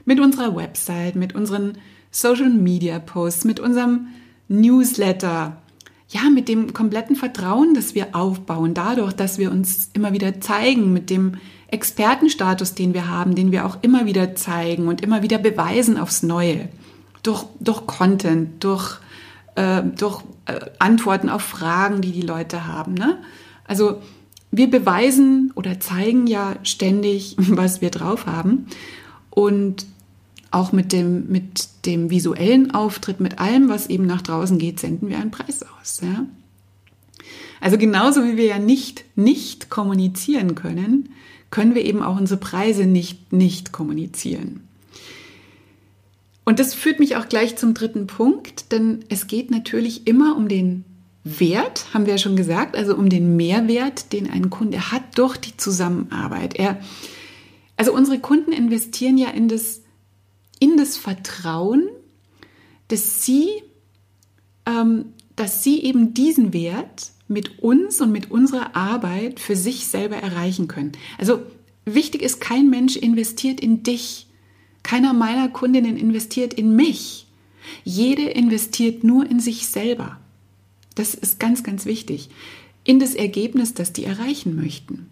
Mit 0.04 0.20
unserer 0.20 0.58
Website, 0.58 1.16
mit 1.16 1.34
unseren 1.36 1.78
Social 2.12 2.50
Media 2.50 3.00
Posts, 3.00 3.46
mit 3.46 3.62
unserem 3.62 4.08
Newsletter, 4.50 5.62
ja, 6.10 6.30
mit 6.30 6.50
dem 6.50 6.74
kompletten 6.74 7.16
Vertrauen, 7.16 7.75
das 7.75 7.96
wir 7.96 8.13
aufbauen, 8.13 8.74
dadurch, 8.74 9.13
dass 9.13 9.38
wir 9.38 9.52
uns 9.52 9.90
immer 9.94 10.12
wieder 10.12 10.42
zeigen, 10.42 10.92
mit 10.92 11.10
dem 11.10 11.36
Expertenstatus, 11.72 12.74
den 12.74 12.94
wir 12.94 13.08
haben, 13.08 13.36
den 13.36 13.52
wir 13.52 13.66
auch 13.66 13.78
immer 13.82 14.06
wieder 14.06 14.36
zeigen 14.36 14.88
und 14.88 15.02
immer 15.02 15.22
wieder 15.22 15.38
beweisen 15.38 15.98
aufs 15.98 16.24
Neue. 16.24 16.70
Durch, 17.24 17.46
durch 17.60 17.86
Content, 17.86 18.64
durch, 18.64 19.00
äh, 19.56 19.84
durch 19.84 20.24
äh, 20.46 20.60
Antworten 20.80 21.30
auf 21.30 21.42
Fragen, 21.42 22.02
die 22.02 22.12
die 22.12 22.22
Leute 22.22 22.66
haben. 22.66 22.94
Ne? 22.94 23.18
Also 23.66 24.02
wir 24.52 24.70
beweisen 24.70 25.52
oder 25.56 25.80
zeigen 25.80 26.28
ja 26.28 26.56
ständig, 26.64 27.36
was 27.38 27.82
wir 27.82 27.92
drauf 27.92 28.26
haben. 28.26 28.68
Und 29.30 29.86
auch 30.52 30.72
mit 30.72 30.92
dem, 30.94 31.28
mit 31.28 31.70
dem 31.86 32.10
visuellen 32.10 32.72
Auftritt, 32.72 33.20
mit 33.20 33.40
allem, 33.40 33.70
was 33.70 33.88
eben 33.88 34.08
nach 34.08 34.24
draußen 34.24 34.58
geht, 34.58 34.80
senden 34.80 35.10
wir 35.10 35.20
einen 35.20 35.32
Preis 35.32 35.64
aus. 35.64 36.02
Ja? 36.02 36.26
Also 37.62 37.78
genauso 37.78 38.24
wie 38.24 38.38
wir 38.38 38.46
ja 38.46 38.60
nicht 38.60 39.04
nicht 39.16 39.70
kommunizieren 39.70 40.56
können, 40.56 41.10
können 41.50 41.75
wir 41.75 41.84
eben 41.84 42.01
auch 42.01 42.18
unsere 42.18 42.39
Preise 42.39 42.86
nicht 42.86 43.34
nicht 43.34 43.72
kommunizieren. 43.72 44.68
Und 46.46 46.60
das 46.60 46.74
führt 46.74 47.00
mich 47.00 47.15
auch 47.15 47.29
gleich 47.29 47.58
zum 47.58 47.75
dritten 47.75 48.08
Punkt, 48.08 48.72
denn 48.72 49.06
es 49.10 49.27
geht 49.27 49.51
natürlich 49.51 50.08
immer 50.08 50.36
um 50.36 50.48
den 50.48 50.84
Wert, 51.24 51.94
haben 51.94 52.06
wir 52.06 52.13
ja 52.13 52.18
schon 52.18 52.36
gesagt, 52.36 52.75
also 52.75 52.96
um 52.96 53.10
den 53.10 53.36
Mehrwert, 53.36 54.13
den 54.13 54.29
ein 54.29 54.50
Kunde 54.50 54.91
hat 54.91 55.18
durch 55.18 55.38
die 55.38 55.58
Zusammenarbeit. 55.58 56.56
Er, 56.56 56.79
also 57.77 57.94
unsere 57.94 58.20
Kunden 58.20 58.51
investieren 58.51 59.18
ja 59.18 59.29
in 59.29 59.48
das, 59.48 59.82
in 60.60 60.75
das 60.75 60.98
Vertrauen, 60.98 61.88
dass 62.88 63.24
sie, 63.24 63.50
ähm, 64.65 65.13
dass 65.36 65.63
sie 65.63 65.84
eben 65.84 66.13
diesen 66.13 66.53
Wert 66.53 67.12
mit 67.30 67.60
uns 67.60 68.02
und 68.02 68.12
mit 68.12 68.32
unserer 68.32 68.76
Arbeit 68.76 69.40
für 69.40 69.56
sich 69.56 69.88
selber 69.88 70.18
erreichen 70.18 70.68
können. 70.68 70.92
Also 71.18 71.40
wichtig 71.86 72.22
ist, 72.22 72.42
kein 72.42 72.70
Mensch 72.70 72.98
investiert 72.98 73.62
in 73.62 73.84
dich, 73.84 74.28
Keiner 74.84 75.14
meiner 75.14 75.50
Kundinnen 75.50 75.98
investiert 75.98 76.54
in 76.54 76.76
mich. 76.76 77.28
Jede 77.84 78.24
investiert 78.24 79.04
nur 79.04 79.30
in 79.30 79.40
sich 79.40 79.68
selber. 79.68 80.20
Das 80.96 81.14
ist 81.14 81.40
ganz, 81.40 81.64
ganz 81.64 81.86
wichtig. 81.86 82.30
In 82.84 83.00
das 83.00 83.14
Ergebnis, 83.14 83.74
das 83.74 83.94
die 83.94 84.06
erreichen 84.06 84.56
möchten. 84.56 85.08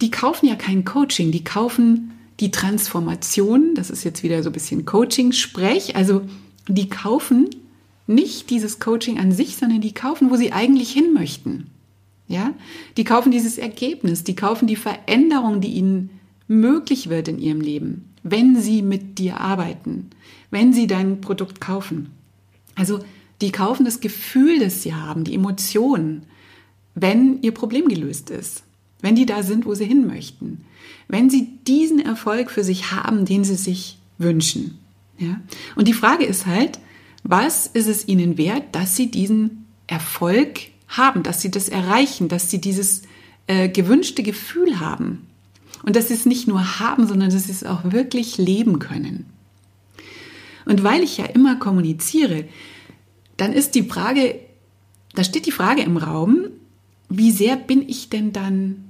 Die 0.00 0.10
kaufen 0.10 0.46
ja 0.46 0.56
kein 0.56 0.84
Coaching, 0.84 1.30
die 1.30 1.44
kaufen 1.44 2.12
die 2.40 2.50
Transformation. 2.50 3.74
Das 3.74 3.90
ist 3.90 4.02
jetzt 4.02 4.22
wieder 4.22 4.42
so 4.42 4.50
ein 4.50 4.54
bisschen 4.54 4.84
Coaching-Sprech. 4.84 5.94
Also 5.94 6.22
die 6.66 6.88
kaufen 6.88 7.50
nicht 8.06 8.50
dieses 8.50 8.80
Coaching 8.80 9.18
an 9.18 9.32
sich, 9.32 9.56
sondern 9.56 9.80
die 9.80 9.94
kaufen, 9.94 10.30
wo 10.30 10.36
sie 10.36 10.52
eigentlich 10.52 10.90
hin 10.90 11.12
möchten. 11.12 11.68
Ja, 12.26 12.54
die 12.96 13.04
kaufen 13.04 13.30
dieses 13.30 13.58
Ergebnis, 13.58 14.24
die 14.24 14.34
kaufen 14.34 14.66
die 14.66 14.76
Veränderung, 14.76 15.60
die 15.60 15.72
ihnen 15.72 16.10
möglich 16.48 17.10
wird 17.10 17.28
in 17.28 17.38
ihrem 17.38 17.60
Leben, 17.60 18.08
wenn 18.22 18.60
sie 18.60 18.82
mit 18.82 19.18
dir 19.18 19.40
arbeiten, 19.40 20.08
wenn 20.50 20.72
sie 20.72 20.86
dein 20.86 21.20
Produkt 21.20 21.60
kaufen. 21.60 22.10
Also 22.74 23.00
die 23.40 23.52
kaufen 23.52 23.84
das 23.84 24.00
Gefühl, 24.00 24.58
das 24.58 24.82
sie 24.82 24.94
haben, 24.94 25.24
die 25.24 25.34
Emotionen, 25.34 26.22
wenn 26.94 27.42
ihr 27.42 27.52
Problem 27.52 27.88
gelöst 27.88 28.30
ist, 28.30 28.62
wenn 29.02 29.16
die 29.16 29.26
da 29.26 29.42
sind, 29.42 29.66
wo 29.66 29.74
sie 29.74 29.84
hin 29.84 30.06
möchten, 30.06 30.64
wenn 31.08 31.28
sie 31.28 31.48
diesen 31.66 32.00
Erfolg 32.00 32.50
für 32.50 32.64
sich 32.64 32.92
haben, 32.92 33.26
den 33.26 33.44
sie 33.44 33.56
sich 33.56 33.98
wünschen. 34.16 34.78
Ja? 35.18 35.40
Und 35.76 35.88
die 35.88 35.92
Frage 35.92 36.24
ist 36.24 36.46
halt, 36.46 36.78
was 37.24 37.66
ist 37.66 37.88
es 37.88 38.06
ihnen 38.06 38.38
wert, 38.38 38.74
dass 38.74 38.96
sie 38.96 39.10
diesen 39.10 39.66
Erfolg 39.86 40.60
haben, 40.88 41.22
dass 41.22 41.40
sie 41.40 41.50
das 41.50 41.68
erreichen, 41.68 42.28
dass 42.28 42.50
sie 42.50 42.60
dieses 42.60 43.02
äh, 43.46 43.68
gewünschte 43.68 44.22
Gefühl 44.22 44.78
haben. 44.78 45.26
Und 45.82 45.96
dass 45.96 46.08
sie 46.08 46.14
es 46.14 46.24
nicht 46.24 46.48
nur 46.48 46.78
haben, 46.78 47.06
sondern 47.06 47.30
dass 47.30 47.44
sie 47.44 47.52
es 47.52 47.64
auch 47.64 47.92
wirklich 47.92 48.38
leben 48.38 48.78
können. 48.78 49.26
Und 50.64 50.82
weil 50.82 51.02
ich 51.02 51.18
ja 51.18 51.26
immer 51.26 51.56
kommuniziere, 51.56 52.44
dann 53.36 53.52
ist 53.52 53.74
die 53.74 53.82
Frage, 53.82 54.38
da 55.14 55.24
steht 55.24 55.46
die 55.46 55.52
Frage 55.52 55.82
im 55.82 55.96
Raum, 55.96 56.46
wie 57.08 57.30
sehr 57.30 57.56
bin 57.56 57.86
ich 57.86 58.08
denn 58.08 58.32
dann, 58.32 58.84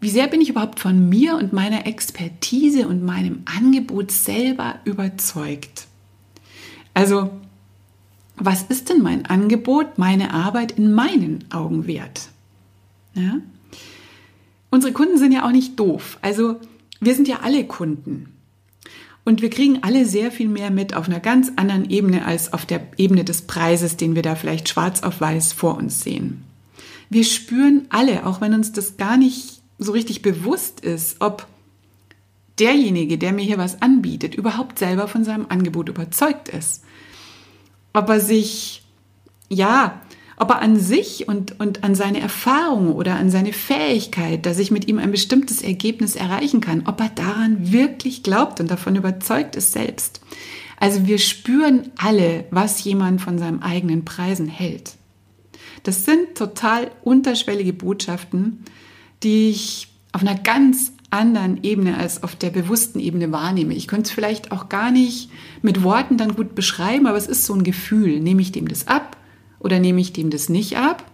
wie 0.00 0.10
sehr 0.10 0.26
bin 0.26 0.40
ich 0.40 0.48
überhaupt 0.48 0.80
von 0.80 1.08
mir 1.08 1.36
und 1.36 1.52
meiner 1.52 1.86
Expertise 1.86 2.88
und 2.88 3.04
meinem 3.04 3.42
Angebot 3.44 4.10
selber 4.10 4.76
überzeugt? 4.84 5.86
Also, 6.94 7.30
was 8.36 8.62
ist 8.62 8.88
denn 8.88 9.02
mein 9.02 9.26
Angebot, 9.26 9.98
meine 9.98 10.32
Arbeit 10.32 10.72
in 10.72 10.92
meinen 10.92 11.44
Augen 11.52 11.86
wert? 11.86 12.28
Ja? 13.14 13.38
Unsere 14.70 14.92
Kunden 14.92 15.18
sind 15.18 15.32
ja 15.32 15.46
auch 15.46 15.52
nicht 15.52 15.78
doof. 15.78 16.18
Also 16.22 16.56
wir 17.00 17.14
sind 17.14 17.28
ja 17.28 17.40
alle 17.42 17.64
Kunden. 17.64 18.28
Und 19.24 19.42
wir 19.42 19.50
kriegen 19.50 19.82
alle 19.82 20.04
sehr 20.04 20.32
viel 20.32 20.48
mehr 20.48 20.70
mit 20.70 20.94
auf 20.94 21.08
einer 21.08 21.20
ganz 21.20 21.52
anderen 21.54 21.88
Ebene 21.88 22.24
als 22.24 22.52
auf 22.52 22.66
der 22.66 22.80
Ebene 22.96 23.22
des 23.22 23.42
Preises, 23.42 23.96
den 23.96 24.14
wir 24.16 24.22
da 24.22 24.34
vielleicht 24.34 24.68
schwarz 24.68 25.02
auf 25.02 25.20
weiß 25.20 25.52
vor 25.52 25.76
uns 25.76 26.00
sehen. 26.00 26.42
Wir 27.08 27.24
spüren 27.24 27.86
alle, 27.90 28.26
auch 28.26 28.40
wenn 28.40 28.54
uns 28.54 28.72
das 28.72 28.96
gar 28.96 29.16
nicht 29.16 29.60
so 29.78 29.92
richtig 29.92 30.22
bewusst 30.22 30.80
ist, 30.80 31.20
ob 31.20 31.46
derjenige, 32.58 33.18
der 33.18 33.32
mir 33.32 33.44
hier 33.44 33.58
was 33.58 33.80
anbietet, 33.82 34.34
überhaupt 34.34 34.78
selber 34.78 35.06
von 35.06 35.22
seinem 35.22 35.46
Angebot 35.48 35.88
überzeugt 35.88 36.48
ist 36.48 36.82
ob 37.92 38.08
er 38.08 38.20
sich, 38.20 38.82
ja, 39.48 40.00
ob 40.36 40.50
er 40.50 40.60
an 40.60 40.78
sich 40.78 41.28
und, 41.28 41.60
und 41.60 41.84
an 41.84 41.94
seine 41.94 42.20
Erfahrung 42.20 42.94
oder 42.94 43.14
an 43.14 43.30
seine 43.30 43.52
Fähigkeit, 43.52 44.44
dass 44.44 44.58
ich 44.58 44.70
mit 44.70 44.88
ihm 44.88 44.98
ein 44.98 45.10
bestimmtes 45.10 45.62
Ergebnis 45.62 46.16
erreichen 46.16 46.60
kann, 46.60 46.84
ob 46.86 47.00
er 47.00 47.10
daran 47.10 47.72
wirklich 47.72 48.22
glaubt 48.22 48.58
und 48.58 48.70
davon 48.70 48.96
überzeugt 48.96 49.56
ist 49.56 49.72
selbst. 49.72 50.20
Also 50.78 51.06
wir 51.06 51.18
spüren 51.18 51.92
alle, 51.96 52.44
was 52.50 52.82
jemand 52.82 53.20
von 53.20 53.38
seinem 53.38 53.62
eigenen 53.62 54.04
Preisen 54.04 54.48
hält. 54.48 54.94
Das 55.84 56.04
sind 56.04 56.36
total 56.36 56.90
unterschwellige 57.02 57.72
Botschaften, 57.72 58.64
die 59.22 59.50
ich 59.50 59.88
auf 60.12 60.22
einer 60.22 60.38
ganz 60.38 60.92
anderen 61.12 61.62
Ebene 61.62 61.98
als 61.98 62.22
auf 62.22 62.34
der 62.36 62.50
bewussten 62.50 62.98
Ebene 62.98 63.32
wahrnehme. 63.32 63.74
Ich 63.74 63.86
könnte 63.86 64.08
es 64.08 64.14
vielleicht 64.14 64.50
auch 64.50 64.68
gar 64.68 64.90
nicht 64.90 65.30
mit 65.60 65.82
Worten 65.82 66.16
dann 66.16 66.34
gut 66.34 66.54
beschreiben, 66.54 67.06
aber 67.06 67.18
es 67.18 67.26
ist 67.26 67.44
so 67.44 67.54
ein 67.54 67.64
Gefühl. 67.64 68.20
Nehme 68.20 68.40
ich 68.40 68.52
dem 68.52 68.66
das 68.66 68.88
ab 68.88 69.16
oder 69.60 69.78
nehme 69.78 70.00
ich 70.00 70.12
dem 70.12 70.30
das 70.30 70.48
nicht 70.48 70.76
ab? 70.76 71.04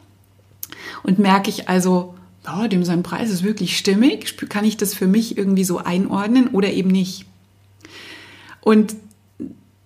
Und 1.02 1.18
merke 1.18 1.50
ich 1.50 1.68
also, 1.68 2.14
ja, 2.44 2.68
dem 2.68 2.84
sein 2.84 3.02
Preis 3.02 3.30
ist 3.30 3.42
wirklich 3.42 3.76
stimmig, 3.76 4.36
kann 4.48 4.64
ich 4.64 4.76
das 4.76 4.94
für 4.94 5.06
mich 5.06 5.36
irgendwie 5.36 5.64
so 5.64 5.78
einordnen 5.78 6.48
oder 6.48 6.70
eben 6.70 6.90
nicht? 6.90 7.26
Und 8.60 8.94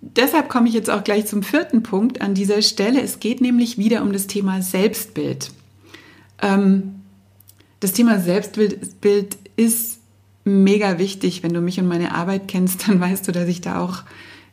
deshalb 0.00 0.48
komme 0.48 0.68
ich 0.68 0.74
jetzt 0.74 0.90
auch 0.90 1.04
gleich 1.04 1.26
zum 1.26 1.42
vierten 1.42 1.82
Punkt 1.82 2.20
an 2.20 2.34
dieser 2.34 2.60
Stelle. 2.60 3.00
Es 3.00 3.18
geht 3.20 3.40
nämlich 3.40 3.78
wieder 3.78 4.02
um 4.02 4.12
das 4.12 4.26
Thema 4.26 4.60
Selbstbild. 4.60 5.50
Ähm, 6.40 6.96
das 7.80 7.92
Thema 7.92 8.20
Selbstbild 8.20 9.38
ist 9.56 10.01
mega 10.44 10.98
wichtig. 10.98 11.42
Wenn 11.42 11.54
du 11.54 11.60
mich 11.60 11.78
und 11.78 11.88
meine 11.88 12.14
Arbeit 12.14 12.48
kennst, 12.48 12.88
dann 12.88 13.00
weißt 13.00 13.26
du, 13.26 13.32
dass 13.32 13.48
ich 13.48 13.60
da 13.60 13.80
auch 13.80 14.02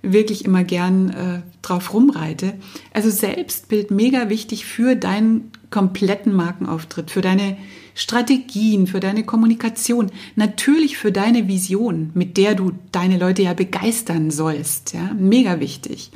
wirklich 0.02 0.46
immer 0.46 0.64
gern 0.64 1.10
äh, 1.10 1.42
drauf 1.62 1.94
rumreite. 1.94 2.54
Also 2.94 3.10
Selbstbild 3.10 3.92
mega 3.92 4.30
wichtig 4.30 4.66
für 4.66 4.96
deinen 4.96 5.52
kompletten 5.72 6.34
Markenauftritt, 6.34 7.12
für 7.12 7.22
deine 7.22 7.58
Strategien, 7.96 8.88
für 8.88 9.02
deine 9.02 9.24
Kommunikation, 9.24 10.10
natürlich 10.36 10.98
für 10.98 11.12
deine 11.12 11.50
Vision, 11.50 12.12
mit 12.14 12.38
der 12.38 12.56
du 12.56 12.72
deine 12.94 13.18
Leute 13.18 13.42
ja 13.42 13.54
begeistern 13.54 14.32
sollst. 14.32 14.94
Ja, 14.94 15.14
mega 15.18 15.60
wichtig. 15.60 16.12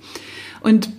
Und 0.61 0.89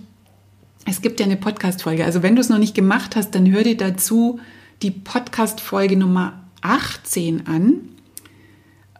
es 0.85 1.01
gibt 1.01 1.19
ja 1.19 1.25
eine 1.25 1.37
Podcast-Folge. 1.37 2.05
Also 2.05 2.21
wenn 2.21 2.35
du 2.35 2.41
es 2.41 2.49
noch 2.49 2.59
nicht 2.59 2.75
gemacht 2.75 3.15
hast, 3.15 3.33
dann 3.33 3.51
hör 3.51 3.63
dir 3.63 3.77
dazu 3.77 4.39
die 4.83 4.91
Podcast-Folge 4.91 5.97
Nummer 5.97 6.43
18 6.61 7.47
an. 7.47 7.94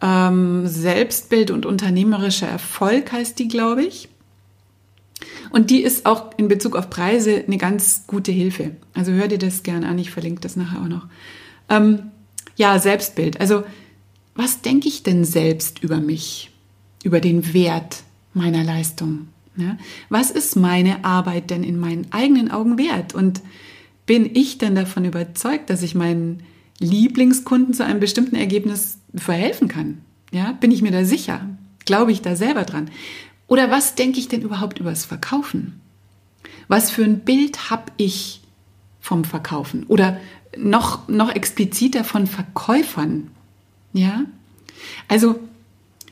Ähm, 0.05 0.67
Selbstbild 0.67 1.49
und 1.49 1.65
unternehmerischer 1.65 2.47
Erfolg 2.47 3.11
heißt 3.11 3.39
die, 3.39 3.47
glaube 3.47 3.83
ich. 3.83 4.07
Und 5.49 5.71
die 5.71 5.81
ist 5.81 6.05
auch 6.05 6.29
in 6.37 6.47
Bezug 6.47 6.75
auf 6.75 6.91
Preise 6.91 7.43
eine 7.47 7.57
ganz 7.57 8.03
gute 8.05 8.31
Hilfe. 8.31 8.71
Also 8.93 9.13
hör 9.13 9.27
dir 9.27 9.39
das 9.39 9.63
gerne 9.63 9.87
an, 9.87 9.97
ich 9.97 10.11
verlinke 10.11 10.41
das 10.41 10.55
nachher 10.55 10.81
auch 10.81 10.87
noch. 10.87 11.07
Ähm, 11.69 12.11
ja, 12.55 12.77
Selbstbild. 12.77 13.39
Also 13.39 13.63
was 14.35 14.61
denke 14.61 14.87
ich 14.87 15.01
denn 15.01 15.25
selbst 15.25 15.81
über 15.81 15.97
mich, 15.97 16.51
über 17.03 17.19
den 17.19 17.53
Wert 17.55 18.03
meiner 18.35 18.63
Leistung? 18.63 19.29
Ja? 19.55 19.77
Was 20.09 20.29
ist 20.29 20.55
meine 20.55 21.03
Arbeit 21.03 21.49
denn 21.49 21.63
in 21.63 21.79
meinen 21.79 22.11
eigenen 22.11 22.51
Augen 22.51 22.77
wert? 22.77 23.15
Und 23.15 23.41
bin 24.05 24.29
ich 24.35 24.59
denn 24.59 24.75
davon 24.75 25.05
überzeugt, 25.05 25.71
dass 25.71 25.81
ich 25.81 25.95
meinen 25.95 26.43
Lieblingskunden 26.79 27.73
zu 27.73 27.85
einem 27.85 27.99
bestimmten 27.99 28.35
Ergebnis 28.35 28.97
verhelfen 29.15 29.67
kann? 29.67 29.99
Ja, 30.31 30.51
bin 30.53 30.71
ich 30.71 30.81
mir 30.81 30.91
da 30.91 31.05
sicher? 31.05 31.41
Glaube 31.85 32.11
ich 32.11 32.21
da 32.21 32.35
selber 32.35 32.63
dran? 32.63 32.89
Oder 33.47 33.69
was 33.69 33.95
denke 33.95 34.19
ich 34.19 34.27
denn 34.27 34.41
überhaupt 34.41 34.79
über 34.79 34.89
das 34.89 35.05
Verkaufen? 35.05 35.79
Was 36.67 36.89
für 36.89 37.03
ein 37.03 37.19
Bild 37.19 37.69
habe 37.69 37.91
ich 37.97 38.41
vom 38.99 39.23
Verkaufen? 39.23 39.85
Oder 39.87 40.19
noch, 40.57 41.07
noch 41.07 41.33
expliziter 41.33 42.03
von 42.03 42.27
Verkäufern? 42.27 43.29
Ja? 43.93 44.25
Also 45.07 45.39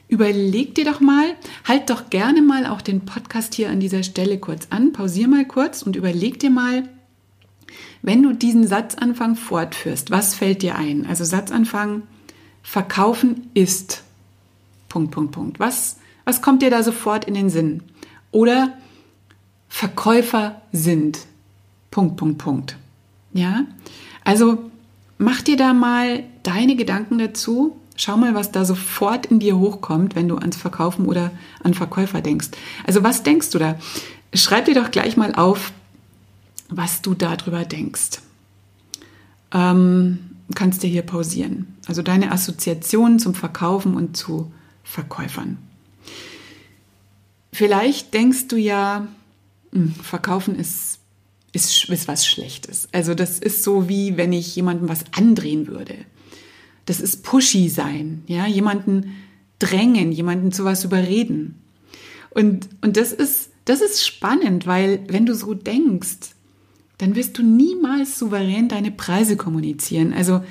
überleg 0.08 0.76
dir 0.76 0.86
doch 0.86 1.00
mal, 1.00 1.36
halt 1.68 1.90
doch 1.90 2.10
gerne 2.12 2.42
mal 2.42 2.68
auch 2.68 2.82
den 2.82 3.02
Podcast 3.02 3.56
hier 3.56 3.70
an 3.70 3.80
dieser 3.80 4.04
Stelle 4.04 4.38
kurz 4.38 4.68
an, 4.70 4.94
pausier 4.94 5.28
mal 5.28 5.46
kurz 5.46 5.82
und 5.82 5.96
überleg 5.96 6.40
dir 6.40 6.52
mal, 6.52 6.88
wenn 8.02 8.24
du 8.24 8.34
diesen 8.34 8.68
Satzanfang 8.68 9.36
fortführst, 9.36 10.12
was 10.12 10.36
fällt 10.36 10.62
dir 10.62 10.76
ein? 10.76 11.06
Also 11.08 11.24
Satzanfang, 11.24 12.04
verkaufen 12.64 13.50
ist. 13.54 14.04
Punkt, 14.90 15.12
Punkt, 15.12 15.32
Punkt. 15.32 15.60
Was, 15.60 15.98
was 16.26 16.42
kommt 16.42 16.62
dir 16.62 16.70
da 16.70 16.84
sofort 16.84 17.26
in 17.26 17.34
den 17.34 17.50
Sinn? 17.50 17.84
Oder 18.32 18.74
Verkäufer 19.68 20.62
sind. 20.72 21.26
Punkt, 21.92 22.16
Punkt, 22.18 22.38
Punkt. 22.38 22.78
Ja? 23.34 23.66
Also 24.24 24.70
mach 25.18 25.42
dir 25.42 25.58
da 25.58 25.74
mal 25.74 26.24
deine 26.44 26.76
Gedanken 26.76 27.18
dazu. 27.18 27.76
Schau 27.96 28.18
mal, 28.18 28.34
was 28.34 28.52
da 28.52 28.66
sofort 28.66 29.28
in 29.28 29.40
dir 29.40 29.58
hochkommt, 29.58 30.16
wenn 30.16 30.28
du 30.28 30.38
ans 30.38 30.58
Verkaufen 30.58 31.06
oder 31.06 31.32
an 31.64 31.74
Verkäufer 31.74 32.22
denkst. 32.22 32.50
Also 32.86 33.04
was 33.04 33.24
denkst 33.24 33.50
du 33.52 33.60
da? 33.60 33.76
Schreib 34.34 34.66
dir 34.66 34.76
doch 34.76 34.92
gleich 34.92 35.18
mal 35.18 35.36
auf, 35.36 35.72
was 36.78 37.02
du 37.02 37.14
darüber 37.14 37.66
denkst. 37.66 38.22
Ähm, 39.54 40.20
kannst 40.56 40.84
dir 40.84 40.88
hier 40.90 41.04
pausieren. 41.04 41.76
Also 41.88 42.02
deine 42.02 42.32
Assoziationen 42.32 43.20
zum 43.20 43.36
Verkaufen 43.36 43.96
und 43.96 44.18
zu 44.18 44.52
Verkäufern. 44.84 45.58
Vielleicht 47.52 48.14
denkst 48.14 48.48
du 48.48 48.58
ja, 48.58 49.08
hm, 49.72 49.94
Verkaufen 49.94 50.56
ist, 50.56 51.00
ist, 51.52 51.90
ist 51.90 52.08
was 52.08 52.26
Schlechtes. 52.26 52.90
Also 52.92 53.14
das 53.14 53.40
ist 53.40 53.64
so 53.64 53.88
wie 53.88 54.18
wenn 54.18 54.34
ich 54.34 54.56
jemandem 54.56 54.90
was 54.90 55.06
andrehen 55.12 55.68
würde. 55.68 55.96
Das 56.86 57.00
ist 57.00 57.24
pushy 57.24 57.70
sein, 57.70 58.24
ja, 58.28 58.46
jemanden 58.46 59.14
drängen, 59.60 60.12
jemanden 60.12 60.52
zu 60.52 60.66
was 60.66 60.84
überreden. 60.84 61.56
Und, 62.32 62.68
und 62.82 62.98
das 62.98 63.14
ist, 63.14 63.52
das 63.66 63.82
ist 63.82 64.06
spannend, 64.06 64.68
weil 64.68 65.02
wenn 65.08 65.26
du 65.26 65.36
so 65.36 65.54
denkst, 65.54 66.34
dann 66.98 67.16
wirst 67.16 67.38
du 67.38 67.44
niemals 67.44 68.18
souverän 68.18 68.68
deine 68.70 68.92
Preise 68.92 69.36
kommunizieren. 69.36 70.14
Also 70.14 70.44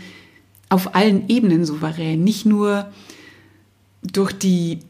auf 0.69 0.95
allen 0.95 1.29
Ebenen 1.29 1.65
souverän. 1.65 2.25
Nicht 2.25 2.47
nur 2.47 2.91
durch 4.03 4.33
die 4.33 4.81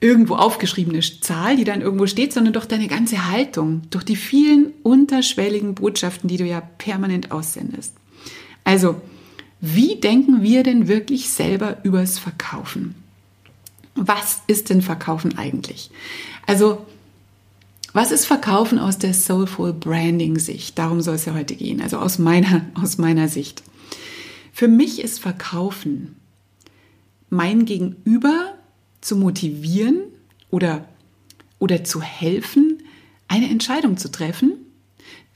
irgendwo 0.00 0.34
aufgeschriebene 0.34 1.00
Zahl, 1.00 1.56
die 1.56 1.64
dann 1.64 1.80
irgendwo 1.80 2.06
steht, 2.06 2.32
sondern 2.32 2.52
durch 2.52 2.66
deine 2.66 2.88
ganze 2.88 3.30
Haltung, 3.30 3.82
durch 3.90 4.04
die 4.04 4.16
vielen 4.16 4.72
unterschwelligen 4.82 5.74
Botschaften, 5.74 6.28
die 6.28 6.36
du 6.36 6.44
ja 6.44 6.60
permanent 6.60 7.32
aussendest. 7.32 7.94
Also, 8.64 9.00
wie 9.60 9.96
denken 9.96 10.42
wir 10.42 10.62
denn 10.62 10.88
wirklich 10.88 11.30
selber 11.30 11.78
übers 11.82 12.18
Verkaufen? 12.18 12.94
Was 13.94 14.42
ist 14.46 14.68
denn 14.68 14.82
Verkaufen 14.82 15.38
eigentlich? 15.38 15.90
Also, 16.46 16.86
was 17.96 18.12
ist 18.12 18.26
Verkaufen 18.26 18.78
aus 18.78 18.98
der 18.98 19.14
Soulful 19.14 19.72
Branding 19.72 20.38
Sicht? 20.38 20.78
Darum 20.78 21.00
soll 21.00 21.14
es 21.14 21.24
ja 21.24 21.32
heute 21.32 21.56
gehen, 21.56 21.80
also 21.80 21.96
aus 21.96 22.18
meiner, 22.18 22.66
aus 22.74 22.98
meiner 22.98 23.26
Sicht. 23.26 23.62
Für 24.52 24.68
mich 24.68 25.00
ist 25.02 25.18
Verkaufen 25.18 26.16
mein 27.30 27.64
Gegenüber 27.64 28.54
zu 29.00 29.16
motivieren 29.16 30.02
oder, 30.50 30.86
oder 31.58 31.84
zu 31.84 32.02
helfen, 32.02 32.82
eine 33.28 33.48
Entscheidung 33.48 33.96
zu 33.96 34.10
treffen, 34.10 34.52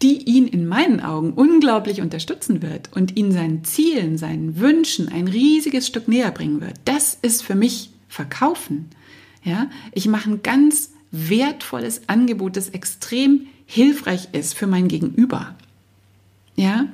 die 0.02 0.22
ihn 0.24 0.46
in 0.46 0.66
meinen 0.66 1.00
Augen 1.00 1.32
unglaublich 1.32 2.02
unterstützen 2.02 2.60
wird 2.60 2.92
und 2.94 3.16
ihn 3.16 3.32
seinen 3.32 3.64
Zielen, 3.64 4.18
seinen 4.18 4.60
Wünschen 4.60 5.08
ein 5.08 5.28
riesiges 5.28 5.86
Stück 5.86 6.08
näher 6.08 6.30
bringen 6.30 6.60
wird. 6.60 6.74
Das 6.84 7.16
ist 7.22 7.42
für 7.42 7.54
mich 7.54 7.90
Verkaufen. 8.06 8.90
Ja, 9.42 9.70
ich 9.92 10.08
mache 10.08 10.28
ein 10.28 10.42
ganz 10.42 10.90
wertvolles 11.10 12.02
Angebot, 12.08 12.56
das 12.56 12.68
extrem 12.70 13.46
hilfreich 13.66 14.28
ist 14.32 14.54
für 14.54 14.66
mein 14.66 14.88
Gegenüber. 14.88 15.54
Ja? 16.56 16.86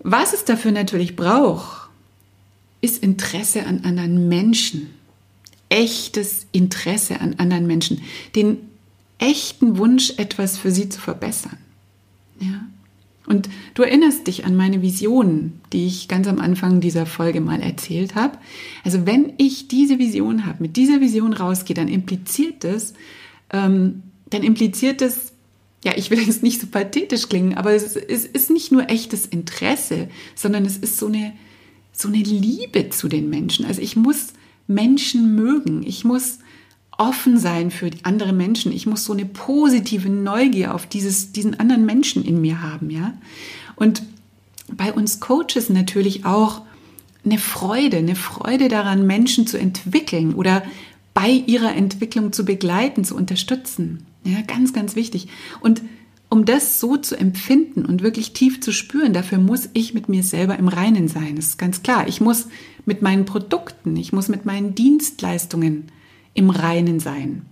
Was 0.00 0.32
es 0.32 0.44
dafür 0.44 0.72
natürlich 0.72 1.16
braucht, 1.16 1.90
ist 2.80 3.02
Interesse 3.02 3.66
an 3.66 3.84
anderen 3.84 4.28
Menschen. 4.28 4.90
Echtes 5.68 6.46
Interesse 6.52 7.20
an 7.20 7.34
anderen 7.38 7.66
Menschen. 7.66 8.02
Den 8.34 8.58
echten 9.18 9.76
Wunsch, 9.76 10.14
etwas 10.16 10.56
für 10.58 10.70
sie 10.70 10.88
zu 10.88 11.00
verbessern. 11.00 11.58
Ja? 12.40 12.66
Und 13.30 13.48
du 13.74 13.84
erinnerst 13.84 14.26
dich 14.26 14.44
an 14.44 14.56
meine 14.56 14.82
Visionen, 14.82 15.60
die 15.72 15.86
ich 15.86 16.08
ganz 16.08 16.26
am 16.26 16.40
Anfang 16.40 16.80
dieser 16.80 17.06
Folge 17.06 17.40
mal 17.40 17.62
erzählt 17.62 18.16
habe. 18.16 18.36
Also 18.82 19.06
wenn 19.06 19.34
ich 19.36 19.68
diese 19.68 20.00
Vision 20.00 20.46
habe, 20.46 20.60
mit 20.60 20.76
dieser 20.76 21.00
Vision 21.00 21.32
rausgehe, 21.32 21.76
dann 21.76 21.86
impliziert 21.86 22.64
das, 22.64 22.92
ähm, 23.52 24.02
dann 24.30 24.42
impliziert 24.42 25.00
das, 25.00 25.32
ja, 25.84 25.92
ich 25.94 26.10
will 26.10 26.18
jetzt 26.18 26.42
nicht 26.42 26.60
so 26.60 26.66
pathetisch 26.66 27.28
klingen, 27.28 27.54
aber 27.54 27.70
es 27.72 27.94
ist, 27.94 27.96
es 27.96 28.24
ist 28.24 28.50
nicht 28.50 28.72
nur 28.72 28.90
echtes 28.90 29.26
Interesse, 29.26 30.08
sondern 30.34 30.64
es 30.64 30.76
ist 30.76 30.98
so 30.98 31.06
eine, 31.06 31.32
so 31.92 32.08
eine 32.08 32.18
Liebe 32.18 32.88
zu 32.88 33.06
den 33.06 33.30
Menschen. 33.30 33.64
Also 33.64 33.80
ich 33.80 33.94
muss 33.94 34.32
Menschen 34.66 35.36
mögen. 35.36 35.84
Ich 35.86 36.04
muss 36.04 36.40
offen 37.00 37.38
sein 37.38 37.70
für 37.70 37.90
andere 38.02 38.34
Menschen. 38.34 38.72
Ich 38.72 38.86
muss 38.86 39.04
so 39.04 39.14
eine 39.14 39.24
positive 39.24 40.10
Neugier 40.10 40.74
auf 40.74 40.86
dieses, 40.86 41.32
diesen 41.32 41.58
anderen 41.58 41.86
Menschen 41.86 42.22
in 42.24 42.42
mir 42.42 42.60
haben, 42.60 42.90
ja. 42.90 43.14
Und 43.74 44.02
bei 44.70 44.92
uns 44.92 45.18
Coaches 45.18 45.70
natürlich 45.70 46.26
auch 46.26 46.60
eine 47.24 47.38
Freude, 47.38 47.96
eine 47.96 48.16
Freude 48.16 48.68
daran, 48.68 49.06
Menschen 49.06 49.46
zu 49.46 49.58
entwickeln 49.58 50.34
oder 50.34 50.62
bei 51.14 51.30
ihrer 51.30 51.74
Entwicklung 51.74 52.34
zu 52.34 52.44
begleiten, 52.44 53.04
zu 53.04 53.16
unterstützen. 53.16 54.04
Ja, 54.22 54.42
ganz, 54.42 54.74
ganz 54.74 54.94
wichtig. 54.94 55.28
Und 55.60 55.80
um 56.28 56.44
das 56.44 56.80
so 56.80 56.98
zu 56.98 57.16
empfinden 57.16 57.86
und 57.86 58.02
wirklich 58.02 58.34
tief 58.34 58.60
zu 58.60 58.72
spüren, 58.72 59.14
dafür 59.14 59.38
muss 59.38 59.70
ich 59.72 59.94
mit 59.94 60.10
mir 60.10 60.22
selber 60.22 60.58
im 60.58 60.68
Reinen 60.68 61.08
sein. 61.08 61.36
Das 61.36 61.46
ist 61.46 61.58
ganz 61.58 61.82
klar. 61.82 62.06
Ich 62.08 62.20
muss 62.20 62.48
mit 62.84 63.00
meinen 63.00 63.24
Produkten, 63.24 63.96
ich 63.96 64.12
muss 64.12 64.28
mit 64.28 64.44
meinen 64.44 64.74
Dienstleistungen 64.74 65.90
im 66.34 66.50
Reinen 66.50 67.00
sein. 67.00 67.46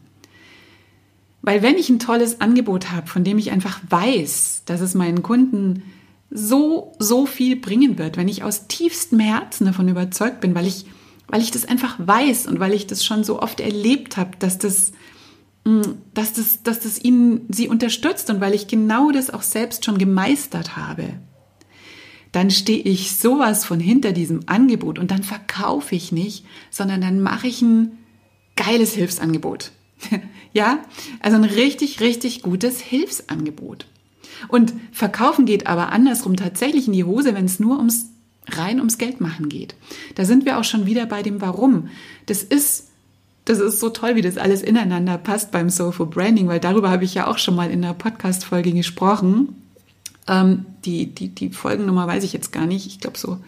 Weil 1.42 1.62
wenn 1.62 1.76
ich 1.76 1.88
ein 1.88 1.98
tolles 1.98 2.40
Angebot 2.40 2.90
habe, 2.90 3.06
von 3.06 3.24
dem 3.24 3.38
ich 3.38 3.50
einfach 3.50 3.80
weiß, 3.88 4.62
dass 4.66 4.80
es 4.80 4.94
meinen 4.94 5.22
Kunden 5.22 5.82
so, 6.30 6.92
so 6.98 7.26
viel 7.26 7.56
bringen 7.56 7.98
wird, 7.98 8.16
wenn 8.16 8.28
ich 8.28 8.42
aus 8.42 8.66
tiefstem 8.68 9.20
Herzen 9.20 9.66
davon 9.66 9.88
überzeugt 9.88 10.40
bin, 10.40 10.54
weil 10.54 10.66
ich, 10.66 10.86
weil 11.26 11.40
ich 11.40 11.50
das 11.50 11.64
einfach 11.64 11.96
weiß 11.98 12.46
und 12.46 12.60
weil 12.60 12.74
ich 12.74 12.86
das 12.86 13.04
schon 13.04 13.24
so 13.24 13.40
oft 13.40 13.60
erlebt 13.60 14.16
habe, 14.16 14.32
dass 14.38 14.58
das, 14.58 14.92
mm, 15.64 15.82
dass 16.12 16.34
das, 16.34 16.62
dass 16.62 16.80
das 16.80 17.02
ihnen, 17.02 17.46
sie 17.48 17.68
unterstützt 17.68 18.28
und 18.30 18.40
weil 18.40 18.54
ich 18.54 18.66
genau 18.66 19.10
das 19.10 19.30
auch 19.30 19.42
selbst 19.42 19.84
schon 19.84 19.96
gemeistert 19.96 20.76
habe, 20.76 21.14
dann 22.32 22.50
stehe 22.50 22.82
ich 22.82 23.16
sowas 23.16 23.64
von 23.64 23.80
hinter 23.80 24.12
diesem 24.12 24.40
Angebot 24.46 24.98
und 24.98 25.10
dann 25.10 25.22
verkaufe 25.22 25.94
ich 25.94 26.12
nicht, 26.12 26.44
sondern 26.70 27.00
dann 27.00 27.22
mache 27.22 27.46
ich 27.46 27.62
ein 27.62 27.92
geiles 28.58 28.92
Hilfsangebot. 28.92 29.70
ja, 30.52 30.80
also 31.20 31.36
ein 31.36 31.44
richtig, 31.44 32.00
richtig 32.00 32.42
gutes 32.42 32.80
Hilfsangebot. 32.80 33.86
Und 34.48 34.74
verkaufen 34.92 35.46
geht 35.46 35.66
aber 35.66 35.90
andersrum 35.90 36.36
tatsächlich 36.36 36.86
in 36.86 36.92
die 36.92 37.04
Hose, 37.04 37.34
wenn 37.34 37.46
es 37.46 37.58
nur 37.58 37.78
ums 37.78 38.10
rein 38.50 38.78
ums 38.78 38.98
Geld 38.98 39.20
machen 39.20 39.48
geht. 39.48 39.74
Da 40.14 40.24
sind 40.24 40.46
wir 40.46 40.58
auch 40.58 40.64
schon 40.64 40.86
wieder 40.86 41.06
bei 41.06 41.22
dem 41.22 41.40
Warum. 41.40 41.88
Das 42.26 42.42
ist, 42.42 42.88
das 43.44 43.58
ist 43.58 43.80
so 43.80 43.90
toll, 43.90 44.16
wie 44.16 44.22
das 44.22 44.38
alles 44.38 44.62
ineinander 44.62 45.18
passt 45.18 45.50
beim 45.50 45.70
Soulful 45.70 46.06
Branding, 46.06 46.48
weil 46.48 46.60
darüber 46.60 46.90
habe 46.90 47.04
ich 47.04 47.14
ja 47.14 47.26
auch 47.26 47.38
schon 47.38 47.54
mal 47.54 47.70
in 47.70 47.84
einer 47.84 47.94
Podcast-Folge 47.94 48.72
gesprochen. 48.72 49.54
Ähm, 50.26 50.64
die, 50.84 51.06
die, 51.06 51.28
die 51.28 51.50
Folgennummer 51.50 52.06
weiß 52.06 52.24
ich 52.24 52.32
jetzt 52.32 52.52
gar 52.52 52.66
nicht. 52.66 52.86
Ich 52.86 53.00
glaube 53.00 53.18
so 53.18 53.38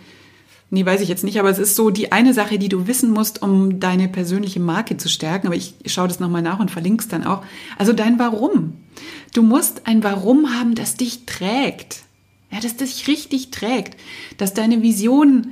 Nee, 0.73 0.87
weiß 0.87 1.01
ich 1.01 1.09
jetzt 1.09 1.25
nicht, 1.25 1.41
aber 1.41 1.51
es 1.51 1.59
ist 1.59 1.75
so 1.75 1.91
die 1.91 2.13
eine 2.13 2.33
Sache, 2.33 2.57
die 2.57 2.69
du 2.69 2.87
wissen 2.87 3.11
musst, 3.11 3.43
um 3.43 3.81
deine 3.81 4.07
persönliche 4.07 4.61
Marke 4.61 4.97
zu 4.97 5.09
stärken. 5.09 5.49
Aber 5.49 5.57
ich 5.57 5.75
schaue 5.87 6.07
das 6.07 6.21
nochmal 6.21 6.43
nach 6.43 6.61
und 6.61 6.71
verlinke 6.71 7.03
es 7.03 7.09
dann 7.09 7.25
auch. 7.25 7.43
Also 7.77 7.93
dein 7.93 8.21
Warum. 8.21 8.75
Du 9.35 9.43
musst 9.43 9.89
ein 9.89 10.05
Warum 10.05 10.55
haben, 10.55 10.77
das 10.77 10.95
dich 10.95 11.27
trägt. 11.27 12.05
Ja, 12.53 12.61
das 12.61 12.77
dich 12.77 13.09
richtig 13.09 13.51
trägt. 13.51 14.01
Dass 14.39 14.55
deine 14.55 14.81
Vision 14.81 15.49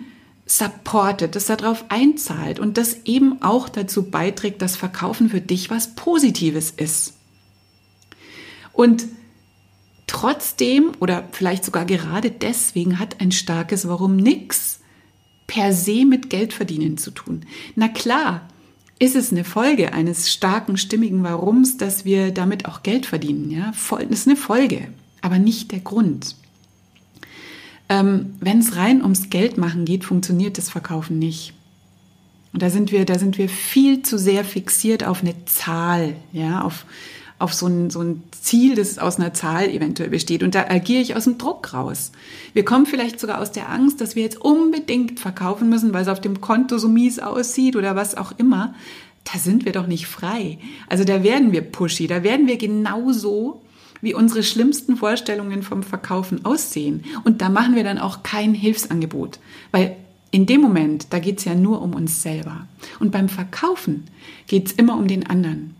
supportet, 0.46 1.34
das 1.34 1.46
darauf 1.46 1.84
einzahlt 1.88 2.60
und 2.60 2.78
das 2.78 2.98
eben 3.04 3.42
auch 3.42 3.68
dazu 3.68 4.10
beiträgt, 4.10 4.62
dass 4.62 4.76
Verkaufen 4.76 5.30
für 5.30 5.40
dich 5.40 5.68
was 5.68 5.96
Positives 5.96 6.70
ist. 6.70 7.14
Und 8.72 9.06
trotzdem 10.06 10.92
oder 11.00 11.24
vielleicht 11.32 11.64
sogar 11.64 11.84
gerade 11.84 12.30
deswegen 12.30 13.00
hat 13.00 13.20
ein 13.20 13.32
starkes 13.32 13.88
Warum 13.88 14.16
nix 14.16 14.78
per 15.48 15.72
se 15.72 16.04
mit 16.04 16.30
Geldverdienen 16.30 16.96
zu 16.98 17.10
tun. 17.10 17.44
Na 17.74 17.88
klar, 17.88 18.48
ist 19.00 19.16
es 19.16 19.32
eine 19.32 19.44
Folge 19.44 19.92
eines 19.92 20.30
starken, 20.32 20.76
stimmigen 20.76 21.24
Warums, 21.24 21.76
dass 21.76 22.04
wir 22.04 22.30
damit 22.30 22.66
auch 22.66 22.84
Geld 22.84 23.06
verdienen. 23.06 23.50
Ja, 23.50 23.72
das 23.72 24.20
ist 24.20 24.28
eine 24.28 24.36
Folge, 24.36 24.88
aber 25.20 25.38
nicht 25.38 25.72
der 25.72 25.80
Grund. 25.80 26.36
Ähm, 27.88 28.34
Wenn 28.40 28.58
es 28.58 28.76
rein 28.76 29.02
ums 29.02 29.30
Geld 29.30 29.56
machen 29.56 29.84
geht, 29.84 30.04
funktioniert 30.04 30.58
das 30.58 30.70
Verkaufen 30.70 31.18
nicht. 31.18 31.54
Und 32.52 32.62
da 32.62 32.70
sind 32.70 32.92
wir, 32.92 33.04
da 33.04 33.18
sind 33.18 33.38
wir 33.38 33.48
viel 33.48 34.02
zu 34.02 34.18
sehr 34.18 34.44
fixiert 34.44 35.04
auf 35.04 35.22
eine 35.22 35.44
Zahl, 35.44 36.16
ja, 36.32 36.62
auf 36.62 36.84
auf 37.38 37.54
so 37.54 37.66
ein, 37.66 37.90
so 37.90 38.00
ein 38.00 38.22
Ziel, 38.32 38.74
das 38.74 38.98
aus 38.98 39.18
einer 39.18 39.32
Zahl 39.32 39.68
eventuell 39.68 40.10
besteht. 40.10 40.42
Und 40.42 40.54
da 40.54 40.64
agiere 40.68 41.02
ich 41.02 41.14
aus 41.14 41.24
dem 41.24 41.38
Druck 41.38 41.72
raus. 41.72 42.10
Wir 42.52 42.64
kommen 42.64 42.86
vielleicht 42.86 43.20
sogar 43.20 43.40
aus 43.40 43.52
der 43.52 43.68
Angst, 43.70 44.00
dass 44.00 44.16
wir 44.16 44.24
jetzt 44.24 44.40
unbedingt 44.40 45.20
verkaufen 45.20 45.68
müssen, 45.68 45.94
weil 45.94 46.02
es 46.02 46.08
auf 46.08 46.20
dem 46.20 46.40
Konto 46.40 46.78
so 46.78 46.88
mies 46.88 47.18
aussieht 47.18 47.76
oder 47.76 47.94
was 47.94 48.16
auch 48.16 48.32
immer. 48.38 48.74
Da 49.32 49.38
sind 49.38 49.64
wir 49.64 49.72
doch 49.72 49.86
nicht 49.86 50.06
frei. 50.06 50.58
Also 50.88 51.04
da 51.04 51.22
werden 51.22 51.52
wir 51.52 51.60
pushy, 51.60 52.06
da 52.06 52.22
werden 52.22 52.46
wir 52.46 52.56
genauso 52.56 53.62
wie 54.00 54.14
unsere 54.14 54.42
schlimmsten 54.42 54.96
Vorstellungen 54.96 55.62
vom 55.62 55.82
Verkaufen 55.82 56.44
aussehen. 56.44 57.04
Und 57.24 57.40
da 57.42 57.48
machen 57.48 57.76
wir 57.76 57.84
dann 57.84 57.98
auch 57.98 58.22
kein 58.22 58.54
Hilfsangebot, 58.54 59.38
weil 59.70 59.96
in 60.30 60.46
dem 60.46 60.60
Moment, 60.60 61.06
da 61.10 61.18
geht 61.18 61.38
es 61.38 61.44
ja 61.44 61.54
nur 61.54 61.82
um 61.82 61.94
uns 61.94 62.22
selber. 62.22 62.66
Und 63.00 63.12
beim 63.12 63.28
Verkaufen 63.28 64.04
geht 64.46 64.66
es 64.66 64.72
immer 64.72 64.96
um 64.96 65.08
den 65.08 65.26
anderen. 65.26 65.74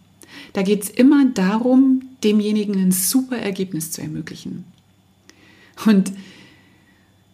Da 0.53 0.63
geht 0.63 0.83
es 0.83 0.91
immer 0.91 1.27
darum, 1.27 2.03
demjenigen 2.25 2.77
ein 2.77 2.93
super 2.93 3.37
Ergebnis 3.37 3.91
zu 3.91 4.01
ermöglichen. 4.01 4.65
Und 5.87 6.13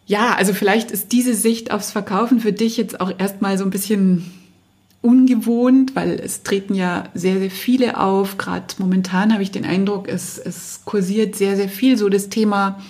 ja, 0.06 0.34
also 0.34 0.52
vielleicht 0.52 0.90
ist 0.90 1.12
diese 1.12 1.34
Sicht 1.34 1.70
aufs 1.70 1.90
Verkaufen 1.90 2.40
für 2.40 2.52
dich 2.52 2.76
jetzt 2.76 3.00
auch 3.00 3.12
erstmal 3.18 3.56
so 3.56 3.64
ein 3.64 3.70
bisschen 3.70 4.30
ungewohnt, 5.00 5.96
weil 5.96 6.12
es 6.12 6.42
treten 6.42 6.74
ja 6.74 7.04
sehr, 7.14 7.38
sehr 7.38 7.50
viele 7.50 7.98
auf. 8.00 8.38
Gerade 8.38 8.66
momentan 8.78 9.32
habe 9.32 9.42
ich 9.42 9.50
den 9.50 9.64
Eindruck, 9.64 10.08
es, 10.08 10.38
es 10.38 10.80
kursiert 10.84 11.36
sehr, 11.36 11.56
sehr 11.56 11.68
viel 11.68 11.96
so 11.96 12.08
das 12.08 12.28
Thema 12.28 12.80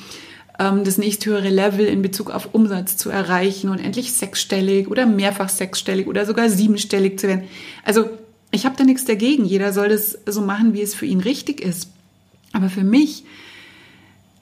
ähm, 0.59 0.85
das 0.85 0.99
nächsthöhere 0.99 1.49
Level 1.49 1.87
in 1.87 2.03
Bezug 2.03 2.31
auf 2.31 2.51
Umsatz 2.53 2.97
zu 2.97 3.11
erreichen 3.11 3.69
und 3.69 3.79
endlich 3.79 4.13
sechsstellig 4.13 4.89
oder 4.89 5.07
mehrfach 5.07 5.49
sechsstellig 5.49 6.07
oder 6.07 6.27
sogar 6.27 6.49
siebenstellig 6.49 7.19
zu 7.19 7.29
werden. 7.29 7.45
Also 7.85 8.11
ich 8.55 8.65
habe 8.65 8.77
da 8.77 8.85
nichts 8.85 9.05
dagegen. 9.05 9.45
Jeder 9.45 9.73
soll 9.73 9.89
das 9.89 10.19
so 10.27 10.41
machen, 10.41 10.75
wie 10.75 10.83
es 10.83 10.95
für 10.95 11.07
ihn 11.07 11.21
richtig 11.21 11.61
ist. 11.61 11.91
Aber 12.53 12.71
für 12.71 12.85
mich 12.85 13.25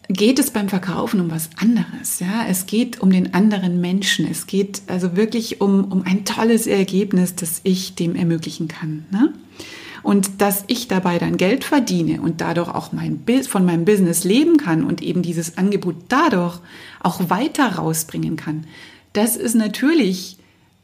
geht 0.09 0.39
es 0.39 0.51
beim 0.51 0.69
Verkaufen 0.69 1.21
um 1.21 1.31
was 1.31 1.49
anderes. 1.57 2.21
Ja, 2.21 2.45
es 2.49 2.67
geht 2.67 3.01
um 3.01 3.11
den 3.11 3.35
anderen 3.35 3.81
Menschen. 3.81 4.27
Es 4.27 4.47
geht 4.47 4.83
also 4.87 5.17
wirklich 5.17 5.61
um, 5.61 5.91
um 5.91 6.03
ein 6.03 6.25
tolles 6.25 6.67
Ergebnis, 6.67 7.35
das 7.35 7.61
ich 7.65 7.95
dem 7.95 8.15
ermöglichen 8.15 8.69
kann. 8.69 9.07
Ne? 9.11 9.33
Und 10.03 10.43
dass 10.43 10.65
ich 10.67 10.89
dabei 10.89 11.19
dann 11.19 11.37
Geld 11.37 11.65
verdiene 11.65 12.21
und 12.21 12.41
dadurch 12.41 12.69
auch 12.69 12.93
mein, 12.93 13.25
von 13.49 13.65
meinem 13.65 13.85
Business 13.85 14.25
leben 14.25 14.59
kann 14.59 14.85
und 14.85 15.01
eben 15.01 15.23
dieses 15.23 15.57
Angebot 15.57 15.97
dadurch 16.09 16.59
auch 17.01 17.31
weiter 17.31 17.77
rausbringen 17.77 18.37
kann. 18.37 18.67
Das 19.13 19.37
ist 19.37 19.55
natürlich 19.55 20.37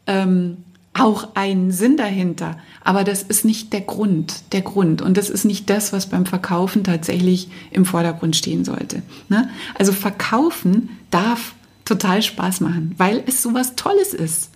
ähm, 0.06 0.58
auch 0.98 1.28
ein 1.34 1.70
Sinn 1.70 1.96
dahinter. 1.96 2.58
Aber 2.82 3.04
das 3.04 3.22
ist 3.22 3.44
nicht 3.44 3.72
der 3.72 3.82
Grund, 3.82 4.42
der 4.52 4.62
Grund. 4.62 5.02
Und 5.02 5.16
das 5.16 5.30
ist 5.30 5.44
nicht 5.44 5.68
das, 5.70 5.92
was 5.92 6.08
beim 6.08 6.26
Verkaufen 6.26 6.84
tatsächlich 6.84 7.48
im 7.70 7.84
Vordergrund 7.84 8.36
stehen 8.36 8.64
sollte. 8.64 9.02
Ne? 9.28 9.48
Also 9.74 9.92
Verkaufen 9.92 10.90
darf 11.10 11.54
total 11.84 12.22
Spaß 12.22 12.60
machen, 12.60 12.94
weil 12.98 13.22
es 13.26 13.42
so 13.42 13.54
was 13.54 13.76
Tolles 13.76 14.12
ist, 14.12 14.50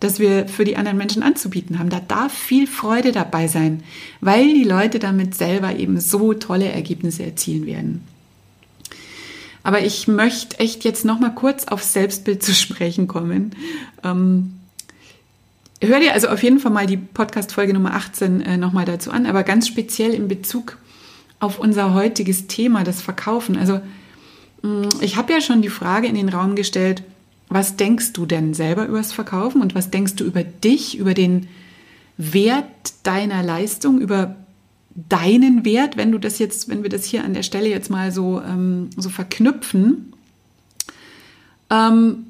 das 0.00 0.18
wir 0.18 0.48
für 0.48 0.64
die 0.64 0.76
anderen 0.76 0.98
Menschen 0.98 1.22
anzubieten 1.22 1.78
haben. 1.78 1.90
Da 1.90 2.00
darf 2.00 2.32
viel 2.32 2.66
Freude 2.66 3.12
dabei 3.12 3.48
sein, 3.48 3.82
weil 4.20 4.52
die 4.54 4.64
Leute 4.64 4.98
damit 4.98 5.34
selber 5.34 5.76
eben 5.76 6.00
so 6.00 6.34
tolle 6.34 6.70
Ergebnisse 6.70 7.24
erzielen 7.24 7.66
werden. 7.66 8.04
Aber 9.64 9.84
ich 9.84 10.08
möchte 10.08 10.58
echt 10.58 10.84
jetzt 10.84 11.04
noch 11.04 11.20
mal 11.20 11.34
kurz 11.34 11.66
auf 11.66 11.84
Selbstbild 11.84 12.42
zu 12.42 12.52
sprechen 12.52 13.06
kommen. 13.06 13.54
Ähm, 14.02 14.54
Hör 15.84 15.98
dir 15.98 16.12
also 16.12 16.28
auf 16.28 16.44
jeden 16.44 16.60
Fall 16.60 16.70
mal 16.70 16.86
die 16.86 16.96
Podcast-Folge 16.96 17.74
Nummer 17.74 17.94
18 17.94 18.40
äh, 18.40 18.56
nochmal 18.56 18.84
dazu 18.84 19.10
an, 19.10 19.26
aber 19.26 19.42
ganz 19.42 19.66
speziell 19.66 20.14
in 20.14 20.28
Bezug 20.28 20.78
auf 21.40 21.58
unser 21.58 21.92
heutiges 21.92 22.46
Thema, 22.46 22.84
das 22.84 23.02
Verkaufen. 23.02 23.56
Also, 23.56 23.80
mm, 24.62 24.88
ich 25.00 25.16
habe 25.16 25.32
ja 25.32 25.40
schon 25.40 25.60
die 25.60 25.70
Frage 25.70 26.06
in 26.06 26.14
den 26.14 26.28
Raum 26.28 26.54
gestellt, 26.54 27.02
was 27.48 27.74
denkst 27.74 28.12
du 28.12 28.26
denn 28.26 28.54
selber 28.54 28.86
über 28.86 28.98
das 28.98 29.12
Verkaufen 29.12 29.60
und 29.60 29.74
was 29.74 29.90
denkst 29.90 30.14
du 30.14 30.24
über 30.24 30.44
dich, 30.44 30.98
über 30.98 31.14
den 31.14 31.48
Wert 32.16 32.92
deiner 33.02 33.42
Leistung, 33.42 34.00
über 34.00 34.36
deinen 34.94 35.64
Wert, 35.64 35.96
wenn 35.96 36.12
du 36.12 36.18
das 36.18 36.38
jetzt, 36.38 36.68
wenn 36.68 36.84
wir 36.84 36.90
das 36.90 37.06
hier 37.06 37.24
an 37.24 37.34
der 37.34 37.42
Stelle 37.42 37.68
jetzt 37.68 37.90
mal 37.90 38.12
so, 38.12 38.40
ähm, 38.40 38.90
so 38.96 39.10
verknüpfen? 39.10 40.12
Ähm, 41.70 42.26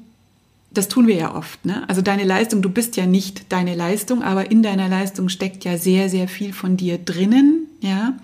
das 0.73 0.87
tun 0.87 1.07
wir 1.07 1.15
ja 1.15 1.35
oft. 1.35 1.65
Ne? 1.65 1.87
Also 1.87 2.01
deine 2.01 2.23
Leistung, 2.23 2.61
du 2.61 2.69
bist 2.69 2.97
ja 2.97 3.05
nicht 3.05 3.51
deine 3.51 3.75
Leistung, 3.75 4.23
aber 4.23 4.51
in 4.51 4.63
deiner 4.63 4.89
Leistung 4.89 5.29
steckt 5.29 5.65
ja 5.65 5.77
sehr, 5.77 6.09
sehr 6.09 6.27
viel 6.27 6.53
von 6.53 6.77
dir 6.77 6.97
drinnen. 6.97 7.67
Ja, 7.81 8.17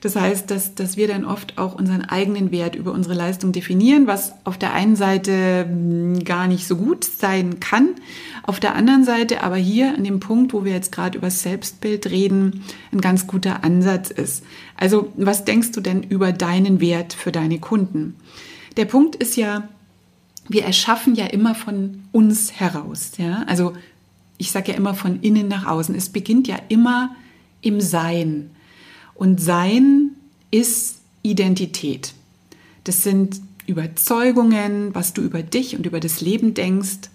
das 0.00 0.16
heißt, 0.16 0.50
dass, 0.50 0.74
dass 0.74 0.96
wir 0.96 1.08
dann 1.08 1.26
oft 1.26 1.58
auch 1.58 1.74
unseren 1.74 2.02
eigenen 2.02 2.50
Wert 2.52 2.74
über 2.74 2.92
unsere 2.92 3.14
Leistung 3.14 3.52
definieren, 3.52 4.06
was 4.06 4.32
auf 4.44 4.56
der 4.56 4.72
einen 4.72 4.96
Seite 4.96 5.66
hm, 5.68 6.24
gar 6.24 6.46
nicht 6.46 6.66
so 6.66 6.76
gut 6.76 7.04
sein 7.04 7.60
kann, 7.60 7.90
auf 8.42 8.60
der 8.60 8.74
anderen 8.74 9.04
Seite 9.04 9.42
aber 9.42 9.56
hier 9.56 9.94
an 9.94 10.04
dem 10.04 10.20
Punkt, 10.20 10.54
wo 10.54 10.64
wir 10.64 10.72
jetzt 10.72 10.92
gerade 10.92 11.18
über 11.18 11.30
Selbstbild 11.30 12.10
reden, 12.10 12.64
ein 12.92 13.02
ganz 13.02 13.26
guter 13.26 13.62
Ansatz 13.62 14.10
ist. 14.10 14.42
Also 14.74 15.12
was 15.16 15.44
denkst 15.44 15.72
du 15.72 15.82
denn 15.82 16.02
über 16.02 16.32
deinen 16.32 16.80
Wert 16.80 17.12
für 17.12 17.30
deine 17.30 17.58
Kunden? 17.58 18.16
Der 18.78 18.86
Punkt 18.86 19.16
ist 19.16 19.36
ja, 19.36 19.68
wir 20.48 20.64
erschaffen 20.64 21.14
ja 21.14 21.26
immer 21.26 21.54
von 21.54 22.04
uns 22.12 22.52
heraus. 22.58 23.12
Ja? 23.18 23.44
Also 23.46 23.74
ich 24.38 24.50
sage 24.50 24.72
ja 24.72 24.78
immer 24.78 24.94
von 24.94 25.20
innen 25.20 25.48
nach 25.48 25.66
außen. 25.66 25.94
Es 25.94 26.08
beginnt 26.08 26.48
ja 26.48 26.58
immer 26.68 27.14
im 27.60 27.80
Sein. 27.80 28.50
Und 29.14 29.40
Sein 29.40 30.12
ist 30.50 31.00
Identität. 31.22 32.14
Das 32.84 33.02
sind 33.02 33.40
Überzeugungen, 33.66 34.94
was 34.94 35.12
du 35.12 35.22
über 35.22 35.42
dich 35.42 35.76
und 35.76 35.86
über 35.86 36.00
das 36.00 36.20
Leben 36.20 36.54
denkst. 36.54 37.10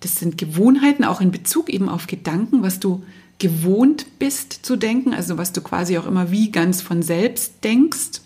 Das 0.00 0.16
sind 0.16 0.38
Gewohnheiten, 0.38 1.04
auch 1.04 1.20
in 1.20 1.30
Bezug 1.30 1.70
eben 1.70 1.88
auf 1.88 2.06
Gedanken, 2.06 2.62
was 2.62 2.80
du 2.80 3.02
gewohnt 3.38 4.18
bist 4.18 4.52
zu 4.64 4.76
denken, 4.76 5.12
also 5.12 5.36
was 5.36 5.52
du 5.52 5.60
quasi 5.60 5.98
auch 5.98 6.06
immer 6.06 6.30
wie 6.30 6.50
ganz 6.50 6.80
von 6.80 7.02
selbst 7.02 7.62
denkst. 7.64 8.22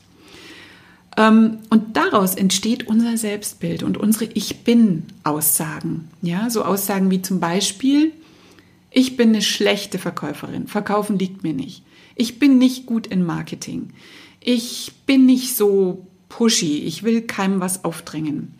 Ähm, 1.20 1.58
und 1.68 1.96
daraus 1.96 2.34
entsteht 2.34 2.86
unser 2.86 3.18
Selbstbild 3.18 3.82
und 3.82 3.98
unsere 3.98 4.24
Ich 4.32 4.64
bin-Aussagen. 4.64 6.08
Ja, 6.22 6.48
so 6.48 6.64
Aussagen 6.64 7.10
wie 7.10 7.20
zum 7.20 7.40
Beispiel, 7.40 8.12
ich 8.90 9.16
bin 9.18 9.30
eine 9.30 9.42
schlechte 9.42 9.98
Verkäuferin, 9.98 10.66
verkaufen 10.66 11.18
liegt 11.18 11.42
mir 11.42 11.52
nicht. 11.52 11.82
Ich 12.16 12.38
bin 12.38 12.56
nicht 12.56 12.86
gut 12.86 13.06
in 13.06 13.24
Marketing. 13.24 13.90
Ich 14.40 14.92
bin 15.04 15.26
nicht 15.26 15.54
so 15.56 16.06
pushy, 16.30 16.78
ich 16.78 17.02
will 17.02 17.22
keinem 17.22 17.60
was 17.60 17.84
aufdrängen. 17.84 18.54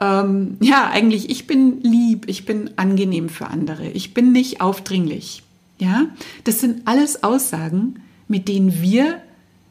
Ähm, 0.00 0.56
ja, 0.60 0.88
eigentlich, 0.90 1.28
ich 1.28 1.46
bin 1.46 1.82
lieb, 1.82 2.24
ich 2.28 2.46
bin 2.46 2.70
angenehm 2.76 3.28
für 3.28 3.48
andere, 3.48 3.90
ich 3.90 4.14
bin 4.14 4.32
nicht 4.32 4.62
aufdringlich. 4.62 5.42
Ja, 5.78 6.06
das 6.44 6.60
sind 6.60 6.86
alles 6.86 7.22
Aussagen, 7.22 8.00
mit 8.26 8.48
denen 8.48 8.80
wir 8.80 9.20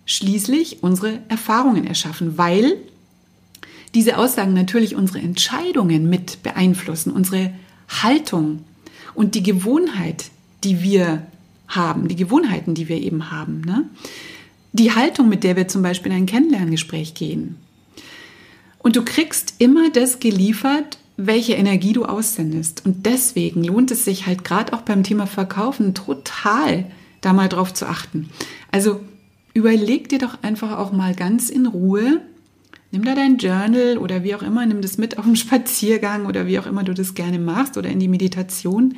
schließlich 0.05 0.83
unsere 0.83 1.19
Erfahrungen 1.29 1.87
erschaffen, 1.87 2.37
weil 2.37 2.77
diese 3.93 4.17
Aussagen 4.17 4.53
natürlich 4.53 4.95
unsere 4.95 5.19
Entscheidungen 5.19 6.09
mit 6.09 6.43
beeinflussen, 6.43 7.11
unsere 7.11 7.53
Haltung 7.87 8.63
und 9.13 9.35
die 9.35 9.43
Gewohnheit, 9.43 10.25
die 10.63 10.81
wir 10.81 11.23
haben, 11.67 12.07
die 12.07 12.15
Gewohnheiten, 12.15 12.73
die 12.73 12.89
wir 12.89 12.97
eben 12.97 13.31
haben. 13.31 13.61
Ne? 13.61 13.89
Die 14.71 14.93
Haltung, 14.93 15.29
mit 15.29 15.43
der 15.43 15.55
wir 15.55 15.67
zum 15.67 15.83
Beispiel 15.83 16.11
in 16.11 16.19
ein 16.19 16.25
Kennenlerngespräch 16.25 17.13
gehen. 17.13 17.57
Und 18.79 18.95
du 18.95 19.05
kriegst 19.05 19.55
immer 19.59 19.89
das 19.91 20.19
geliefert, 20.19 20.97
welche 21.15 21.53
Energie 21.53 21.93
du 21.93 22.05
aussendest. 22.05 22.85
Und 22.85 23.05
deswegen 23.05 23.63
lohnt 23.63 23.91
es 23.91 24.03
sich 24.03 24.25
halt 24.25 24.43
gerade 24.43 24.73
auch 24.73 24.81
beim 24.81 25.03
Thema 25.03 25.27
Verkaufen 25.27 25.93
total, 25.93 26.85
da 27.21 27.33
mal 27.33 27.49
drauf 27.49 27.73
zu 27.73 27.87
achten. 27.87 28.29
Also 28.71 28.99
überleg 29.53 30.09
dir 30.09 30.19
doch 30.19 30.41
einfach 30.43 30.77
auch 30.77 30.91
mal 30.91 31.15
ganz 31.15 31.49
in 31.49 31.65
Ruhe, 31.65 32.21
nimm 32.91 33.03
da 33.03 33.15
dein 33.15 33.37
Journal 33.37 33.97
oder 33.97 34.23
wie 34.23 34.35
auch 34.35 34.43
immer, 34.43 34.65
nimm 34.65 34.81
das 34.81 34.97
mit 34.97 35.17
auf 35.17 35.25
den 35.25 35.35
Spaziergang 35.35 36.25
oder 36.25 36.47
wie 36.47 36.59
auch 36.59 36.67
immer 36.67 36.83
du 36.83 36.93
das 36.93 37.13
gerne 37.13 37.39
machst 37.39 37.77
oder 37.77 37.89
in 37.89 37.99
die 37.99 38.07
Meditation. 38.07 38.95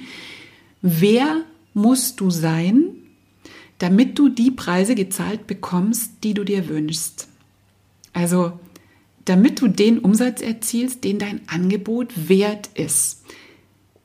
Wer 0.81 1.41
musst 1.73 2.19
du 2.19 2.29
sein, 2.29 2.85
damit 3.79 4.17
du 4.17 4.29
die 4.29 4.51
Preise 4.51 4.95
gezahlt 4.95 5.47
bekommst, 5.47 6.23
die 6.23 6.33
du 6.33 6.43
dir 6.43 6.69
wünschst? 6.69 7.27
Also, 8.13 8.53
damit 9.25 9.59
du 9.59 9.67
den 9.67 9.99
Umsatz 9.99 10.41
erzielst, 10.41 11.03
den 11.03 11.19
dein 11.19 11.41
Angebot 11.47 12.29
wert 12.29 12.69
ist. 12.75 13.23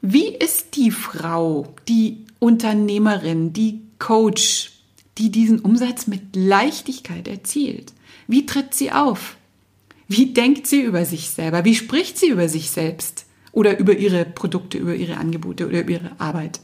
Wie 0.00 0.28
ist 0.28 0.76
die 0.76 0.90
Frau, 0.90 1.74
die 1.86 2.24
Unternehmerin, 2.38 3.52
die 3.52 3.82
Coach, 3.98 4.79
die 5.18 5.30
diesen 5.30 5.60
Umsatz 5.60 6.06
mit 6.06 6.34
Leichtigkeit 6.34 7.28
erzielt? 7.28 7.92
Wie 8.26 8.46
tritt 8.46 8.74
sie 8.74 8.92
auf? 8.92 9.36
Wie 10.08 10.32
denkt 10.32 10.66
sie 10.66 10.82
über 10.82 11.04
sich 11.04 11.30
selber? 11.30 11.64
Wie 11.64 11.74
spricht 11.74 12.18
sie 12.18 12.28
über 12.28 12.48
sich 12.48 12.70
selbst? 12.70 13.26
Oder 13.52 13.78
über 13.78 13.96
ihre 13.96 14.24
Produkte, 14.24 14.78
über 14.78 14.94
ihre 14.94 15.16
Angebote 15.16 15.66
oder 15.66 15.80
über 15.80 15.90
ihre 15.90 16.20
Arbeit? 16.20 16.60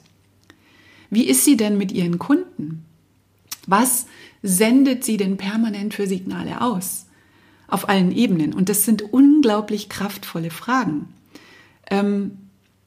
Wie 1.10 1.24
ist 1.24 1.44
sie 1.44 1.56
denn 1.56 1.78
mit 1.78 1.92
ihren 1.92 2.18
Kunden? 2.18 2.84
Was 3.66 4.06
sendet 4.42 5.04
sie 5.04 5.16
denn 5.16 5.36
permanent 5.36 5.94
für 5.94 6.06
Signale 6.06 6.60
aus? 6.60 7.06
Auf 7.68 7.88
allen 7.88 8.12
Ebenen. 8.12 8.54
Und 8.54 8.68
das 8.68 8.84
sind 8.84 9.02
unglaublich 9.02 9.88
kraftvolle 9.88 10.50
Fragen. 10.50 11.08
Ähm, 11.90 12.32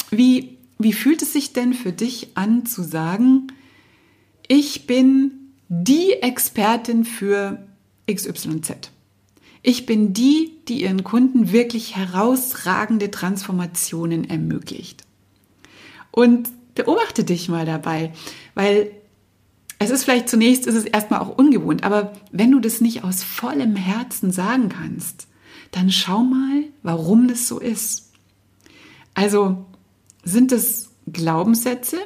wie, 0.09 0.57
wie 0.77 0.93
fühlt 0.93 1.21
es 1.21 1.33
sich 1.33 1.53
denn 1.53 1.73
für 1.73 1.91
dich 1.91 2.29
an 2.35 2.65
zu 2.65 2.83
sagen, 2.83 3.47
ich 4.47 4.87
bin 4.87 5.38
die 5.69 6.13
Expertin 6.13 7.05
für 7.05 7.63
XYZ. 8.11 8.91
Ich 9.61 9.85
bin 9.85 10.13
die, 10.13 10.51
die 10.67 10.81
ihren 10.81 11.03
Kunden 11.03 11.51
wirklich 11.51 11.95
herausragende 11.95 13.11
Transformationen 13.11 14.29
ermöglicht. 14.29 15.03
Und 16.11 16.49
beobachte 16.75 17.23
dich 17.23 17.49
mal 17.49 17.65
dabei, 17.65 18.13
weil 18.55 18.91
es 19.77 19.91
ist 19.91 20.03
vielleicht 20.03 20.27
zunächst, 20.27 20.65
ist 20.65 20.75
es 20.75 20.85
erstmal 20.85 21.19
auch 21.19 21.37
ungewohnt, 21.37 21.83
aber 21.83 22.13
wenn 22.31 22.51
du 22.51 22.59
das 22.59 22.81
nicht 22.81 23.03
aus 23.03 23.23
vollem 23.23 23.75
Herzen 23.75 24.31
sagen 24.31 24.69
kannst, 24.69 25.27
dann 25.71 25.91
schau 25.91 26.23
mal, 26.23 26.63
warum 26.81 27.27
das 27.27 27.47
so 27.47 27.59
ist. 27.59 28.11
Also 29.13 29.65
sind 30.23 30.51
es 30.51 30.89
Glaubenssätze, 31.11 31.97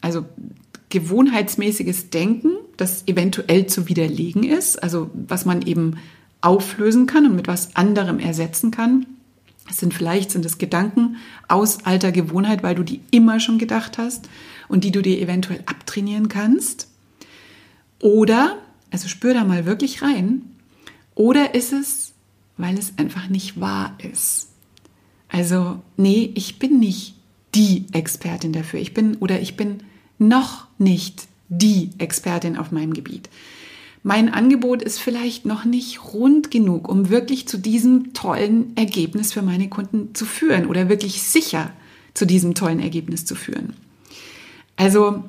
also 0.00 0.24
gewohnheitsmäßiges 0.88 2.10
Denken, 2.10 2.56
das 2.76 3.06
eventuell 3.06 3.66
zu 3.66 3.88
widerlegen 3.88 4.44
ist, 4.44 4.82
also 4.82 5.10
was 5.14 5.44
man 5.44 5.62
eben 5.62 5.98
auflösen 6.40 7.06
kann 7.06 7.26
und 7.26 7.36
mit 7.36 7.48
was 7.48 7.74
anderem 7.76 8.18
ersetzen 8.18 8.70
kann. 8.70 9.06
Es 9.68 9.78
sind 9.78 9.94
vielleicht 9.94 10.30
sind 10.30 10.44
es 10.44 10.58
Gedanken 10.58 11.16
aus 11.48 11.84
alter 11.84 12.12
Gewohnheit, 12.12 12.62
weil 12.62 12.74
du 12.74 12.84
die 12.84 13.00
immer 13.10 13.40
schon 13.40 13.58
gedacht 13.58 13.98
hast 13.98 14.28
und 14.68 14.84
die 14.84 14.92
du 14.92 15.02
dir 15.02 15.20
eventuell 15.20 15.62
abtrainieren 15.66 16.28
kannst. 16.28 16.88
Oder, 18.00 18.58
also 18.90 19.08
spür 19.08 19.34
da 19.34 19.44
mal 19.44 19.66
wirklich 19.66 20.02
rein, 20.02 20.42
oder 21.14 21.54
ist 21.54 21.72
es, 21.72 22.12
weil 22.56 22.78
es 22.78 22.92
einfach 22.98 23.28
nicht 23.28 23.58
wahr 23.58 23.96
ist? 23.98 24.48
Also, 25.28 25.80
nee, 25.96 26.30
ich 26.34 26.58
bin 26.58 26.78
nicht 26.78 27.16
die 27.54 27.86
Expertin 27.92 28.52
dafür. 28.52 28.80
Ich 28.80 28.94
bin 28.94 29.16
oder 29.16 29.40
ich 29.40 29.56
bin 29.56 29.78
noch 30.18 30.66
nicht 30.78 31.26
die 31.48 31.90
Expertin 31.98 32.56
auf 32.56 32.72
meinem 32.72 32.92
Gebiet. 32.92 33.28
Mein 34.02 34.32
Angebot 34.32 34.82
ist 34.82 35.00
vielleicht 35.00 35.46
noch 35.46 35.64
nicht 35.64 36.12
rund 36.12 36.50
genug, 36.50 36.88
um 36.88 37.08
wirklich 37.08 37.48
zu 37.48 37.58
diesem 37.58 38.12
tollen 38.12 38.76
Ergebnis 38.76 39.32
für 39.32 39.42
meine 39.42 39.68
Kunden 39.68 40.14
zu 40.14 40.24
führen 40.24 40.66
oder 40.66 40.88
wirklich 40.88 41.22
sicher 41.22 41.72
zu 42.14 42.24
diesem 42.24 42.54
tollen 42.54 42.80
Ergebnis 42.80 43.24
zu 43.24 43.34
führen. 43.34 43.74
Also 44.76 45.24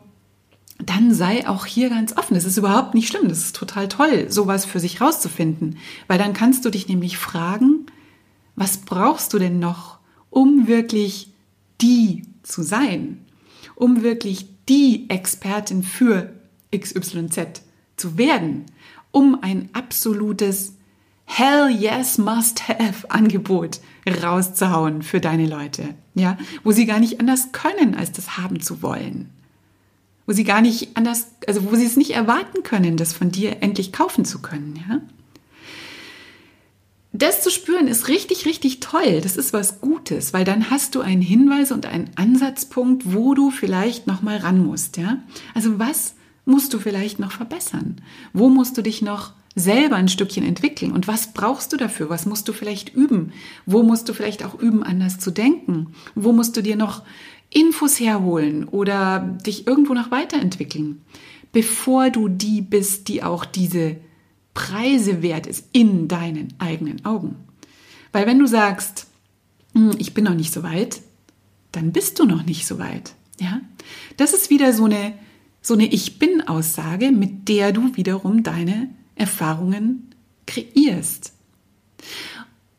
dann 0.79 1.13
sei 1.13 1.47
auch 1.47 1.65
hier 1.65 1.89
ganz 1.89 2.15
offen. 2.15 2.35
Das 2.35 2.45
ist 2.45 2.57
überhaupt 2.57 2.93
nicht 2.93 3.07
schlimm. 3.07 3.29
Das 3.29 3.39
ist 3.39 3.55
total 3.55 3.87
toll, 3.87 4.27
sowas 4.29 4.65
für 4.65 4.79
sich 4.79 5.01
rauszufinden. 5.01 5.77
Weil 6.07 6.19
dann 6.19 6.33
kannst 6.33 6.63
du 6.63 6.69
dich 6.69 6.87
nämlich 6.87 7.17
fragen, 7.17 7.87
was 8.55 8.77
brauchst 8.77 9.33
du 9.33 9.39
denn 9.39 9.59
noch, 9.59 9.97
um 10.29 10.67
wirklich 10.67 11.31
die 11.81 12.23
zu 12.43 12.61
sein? 12.61 13.25
Um 13.75 14.03
wirklich 14.03 14.47
die 14.69 15.09
Expertin 15.09 15.83
für 15.83 16.33
XYZ 16.75 17.61
zu 17.95 18.17
werden? 18.17 18.65
Um 19.11 19.39
ein 19.41 19.69
absolutes 19.73 20.73
Hell 21.25 21.69
yes, 21.69 22.17
must 22.17 22.67
have 22.69 23.09
Angebot 23.09 23.81
rauszuhauen 24.23 25.01
für 25.01 25.19
deine 25.19 25.45
Leute, 25.45 25.95
ja, 26.15 26.37
wo 26.63 26.71
sie 26.71 26.85
gar 26.85 26.99
nicht 26.99 27.19
anders 27.19 27.51
können, 27.51 27.95
als 27.95 28.13
das 28.13 28.37
haben 28.37 28.61
zu 28.61 28.81
wollen 28.81 29.29
wo 30.27 30.33
sie 30.33 30.43
gar 30.43 30.61
nicht 30.61 30.95
anders, 30.95 31.29
also 31.47 31.71
wo 31.71 31.75
sie 31.75 31.85
es 31.85 31.95
nicht 31.95 32.11
erwarten 32.11 32.61
können, 32.61 32.97
das 32.97 33.13
von 33.13 33.31
dir 33.31 33.63
endlich 33.63 33.93
kaufen 33.93 34.25
zu 34.25 34.39
können, 34.39 34.83
ja. 34.87 35.01
Das 37.17 37.41
zu 37.41 37.49
spüren 37.49 37.87
ist 37.87 38.09
richtig, 38.09 38.45
richtig 38.45 38.79
toll. 38.79 39.21
Das 39.21 39.37
ist 39.37 39.51
was 39.51 39.81
Gutes, 39.81 40.33
weil 40.33 40.45
dann 40.45 40.69
hast 40.69 40.93
du 40.93 41.01
einen 41.01 41.23
Hinweis 41.23 41.71
und 41.71 41.87
einen 41.87 42.11
Ansatzpunkt, 42.15 43.11
wo 43.11 43.33
du 43.33 43.49
vielleicht 43.49 44.05
noch 44.05 44.21
mal 44.21 44.37
ran 44.37 44.63
musst, 44.63 44.97
ja. 44.97 45.17
Also 45.55 45.79
was 45.79 46.13
musst 46.45 46.75
du 46.75 46.79
vielleicht 46.79 47.17
noch 47.17 47.31
verbessern? 47.31 48.01
Wo 48.33 48.49
musst 48.49 48.77
du 48.77 48.83
dich 48.83 49.01
noch 49.01 49.33
selber 49.55 49.95
ein 49.95 50.09
Stückchen 50.09 50.45
entwickeln? 50.45 50.91
Und 50.91 51.07
was 51.07 51.33
brauchst 51.33 51.73
du 51.73 51.77
dafür? 51.77 52.11
Was 52.11 52.27
musst 52.27 52.47
du 52.47 52.53
vielleicht 52.53 52.93
üben? 52.93 53.33
Wo 53.65 53.81
musst 53.81 54.07
du 54.07 54.13
vielleicht 54.13 54.45
auch 54.45 54.53
üben, 54.59 54.83
anders 54.83 55.17
zu 55.17 55.31
denken? 55.31 55.87
Wo 56.13 56.33
musst 56.33 56.55
du 56.55 56.61
dir 56.61 56.75
noch 56.75 57.01
Infos 57.49 57.99
herholen 57.99 58.65
oder 58.65 59.39
dich 59.43 59.65
irgendwo 59.65 59.95
noch 59.95 60.11
weiterentwickeln, 60.11 61.01
bevor 61.51 62.11
du 62.11 62.27
die 62.27 62.61
bist, 62.61 63.07
die 63.07 63.23
auch 63.23 63.43
diese 63.43 63.95
Preise 64.57 65.21
wert 65.21 65.45
ist 65.45 65.65
in 65.71 66.07
deinen 66.07 66.51
eigenen 66.57 67.05
Augen. 67.05 67.35
Weil 68.11 68.25
wenn 68.25 68.39
du 68.39 68.47
sagst, 68.47 69.05
hm, 69.73 69.91
ich 69.99 70.15
bin 70.15 70.23
noch 70.23 70.33
nicht 70.33 70.51
so 70.51 70.63
weit, 70.63 71.01
dann 71.71 71.91
bist 71.91 72.17
du 72.17 72.25
noch 72.25 72.43
nicht 72.43 72.65
so 72.65 72.79
weit. 72.79 73.13
Ja? 73.39 73.61
Das 74.17 74.33
ist 74.33 74.49
wieder 74.49 74.73
so 74.73 74.85
eine, 74.85 75.13
so 75.61 75.75
eine 75.75 75.85
Ich 75.85 76.17
bin 76.17 76.41
Aussage, 76.41 77.11
mit 77.11 77.47
der 77.47 77.71
du 77.71 77.95
wiederum 77.95 78.41
deine 78.41 78.89
Erfahrungen 79.13 80.09
kreierst. 80.47 81.33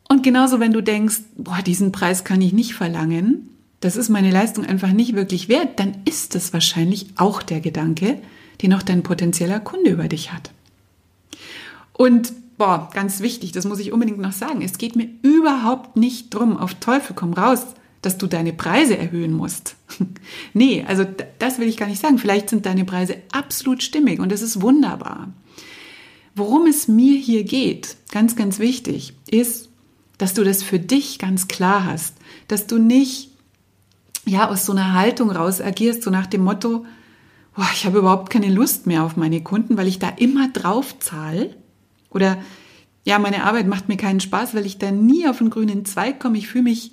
Und 0.09 0.21
genauso, 0.21 0.59
wenn 0.59 0.73
du 0.73 0.81
denkst, 0.81 1.21
boah, 1.37 1.61
diesen 1.61 1.93
Preis 1.93 2.25
kann 2.25 2.41
ich 2.41 2.51
nicht 2.51 2.73
verlangen, 2.73 3.51
das 3.79 3.95
ist 3.95 4.09
meine 4.09 4.31
Leistung 4.31 4.65
einfach 4.65 4.91
nicht 4.91 5.15
wirklich 5.15 5.47
wert, 5.47 5.79
dann 5.79 5.95
ist 6.03 6.35
es 6.35 6.51
wahrscheinlich 6.51 7.07
auch 7.15 7.41
der 7.41 7.61
Gedanke, 7.61 8.21
den 8.61 8.73
auch 8.73 8.83
dein 8.83 9.01
potenzieller 9.01 9.61
Kunde 9.61 9.91
über 9.91 10.09
dich 10.09 10.33
hat. 10.33 10.51
Und 11.99 12.31
boah, 12.57 12.89
ganz 12.93 13.19
wichtig, 13.19 13.51
das 13.51 13.65
muss 13.65 13.79
ich 13.79 13.91
unbedingt 13.91 14.19
noch 14.19 14.31
sagen, 14.31 14.61
es 14.61 14.77
geht 14.77 14.95
mir 14.95 15.09
überhaupt 15.21 15.97
nicht 15.97 16.33
drum, 16.33 16.55
auf 16.55 16.75
Teufel 16.75 17.13
komm 17.13 17.33
raus, 17.33 17.65
dass 18.01 18.17
du 18.17 18.25
deine 18.25 18.53
Preise 18.53 18.97
erhöhen 18.97 19.33
musst. 19.33 19.75
nee, 20.53 20.85
also 20.87 21.05
das 21.39 21.59
will 21.59 21.67
ich 21.67 21.75
gar 21.75 21.87
nicht 21.87 21.99
sagen. 22.01 22.17
Vielleicht 22.17 22.51
sind 22.51 22.65
deine 22.65 22.85
Preise 22.85 23.17
absolut 23.33 23.83
stimmig 23.83 24.21
und 24.21 24.31
das 24.31 24.41
ist 24.41 24.61
wunderbar. 24.61 25.33
Worum 26.35 26.67
es 26.67 26.87
mir 26.87 27.19
hier 27.19 27.43
geht, 27.43 27.97
ganz, 28.11 28.37
ganz 28.37 28.59
wichtig, 28.59 29.13
ist, 29.29 29.67
dass 30.17 30.33
du 30.33 30.45
das 30.45 30.63
für 30.63 30.79
dich 30.79 31.19
ganz 31.19 31.49
klar 31.49 31.83
hast, 31.83 32.15
dass 32.47 32.65
du 32.65 32.77
nicht 32.77 33.31
ja 34.25 34.47
aus 34.47 34.65
so 34.65 34.71
einer 34.71 34.93
Haltung 34.93 35.31
raus 35.31 35.59
agierst, 35.59 36.03
so 36.03 36.11
nach 36.11 36.27
dem 36.27 36.45
Motto, 36.45 36.85
boah, 37.57 37.67
ich 37.73 37.85
habe 37.85 37.97
überhaupt 37.97 38.29
keine 38.29 38.49
Lust 38.49 38.87
mehr 38.87 39.03
auf 39.03 39.17
meine 39.17 39.43
Kunden, 39.43 39.75
weil 39.75 39.89
ich 39.89 39.99
da 39.99 40.07
immer 40.07 40.47
drauf 40.47 40.97
zahle 40.99 41.57
oder 42.09 42.37
ja, 43.03 43.17
meine 43.19 43.43
Arbeit 43.43 43.67
macht 43.67 43.87
mir 43.87 43.97
keinen 43.97 44.19
Spaß, 44.19 44.53
weil 44.53 44.65
ich 44.65 44.77
da 44.77 44.91
nie 44.91 45.27
auf 45.27 45.39
den 45.39 45.49
grünen 45.49 45.85
Zweig 45.85 46.19
komme. 46.19 46.37
Ich 46.37 46.47
fühle 46.47 46.65
mich 46.65 46.91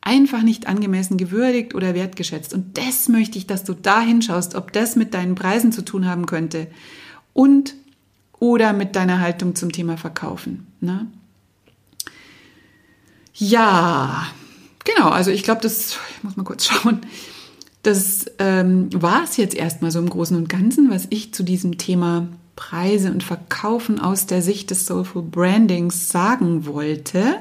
einfach 0.00 0.42
nicht 0.42 0.66
angemessen 0.66 1.18
gewürdigt 1.18 1.74
oder 1.74 1.94
wertgeschätzt. 1.94 2.54
Und 2.54 2.78
das 2.78 3.08
möchte 3.08 3.36
ich, 3.36 3.46
dass 3.46 3.64
du 3.64 3.74
da 3.74 4.00
hinschaust, 4.00 4.54
ob 4.54 4.72
das 4.72 4.96
mit 4.96 5.12
deinen 5.12 5.34
Preisen 5.34 5.72
zu 5.72 5.82
tun 5.82 6.06
haben 6.06 6.26
könnte 6.26 6.68
und 7.32 7.74
oder 8.38 8.72
mit 8.72 8.96
deiner 8.96 9.20
Haltung 9.20 9.54
zum 9.54 9.70
Thema 9.72 9.98
Verkaufen. 9.98 10.66
Ne? 10.80 11.06
Ja, 13.34 14.26
Genau, 14.84 15.10
also 15.10 15.30
ich 15.30 15.42
glaube, 15.42 15.60
das, 15.60 15.98
ich 16.16 16.22
muss 16.22 16.36
mal 16.36 16.44
kurz 16.44 16.64
schauen, 16.66 17.00
das 17.82 18.26
ähm, 18.38 18.88
war 18.94 19.24
es 19.24 19.36
jetzt 19.36 19.54
erstmal 19.54 19.90
so 19.90 19.98
im 19.98 20.10
Großen 20.10 20.36
und 20.36 20.48
Ganzen, 20.48 20.90
was 20.90 21.06
ich 21.10 21.32
zu 21.32 21.42
diesem 21.42 21.78
Thema 21.78 22.28
Preise 22.56 23.10
und 23.10 23.22
Verkaufen 23.22 23.98
aus 24.00 24.26
der 24.26 24.42
Sicht 24.42 24.70
des 24.70 24.86
Soulful 24.86 25.22
Brandings 25.22 26.08
sagen 26.08 26.66
wollte. 26.66 27.36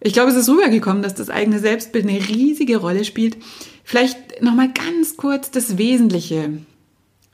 Ich 0.00 0.12
glaube, 0.12 0.30
es 0.30 0.36
ist 0.36 0.48
rübergekommen, 0.48 1.02
dass 1.02 1.14
das 1.14 1.30
eigene 1.30 1.58
Selbstbild 1.58 2.08
eine 2.08 2.28
riesige 2.28 2.76
Rolle 2.78 3.04
spielt. 3.04 3.36
Vielleicht 3.84 4.42
nochmal 4.42 4.72
ganz 4.72 5.16
kurz 5.16 5.50
das 5.50 5.78
Wesentliche. 5.78 6.58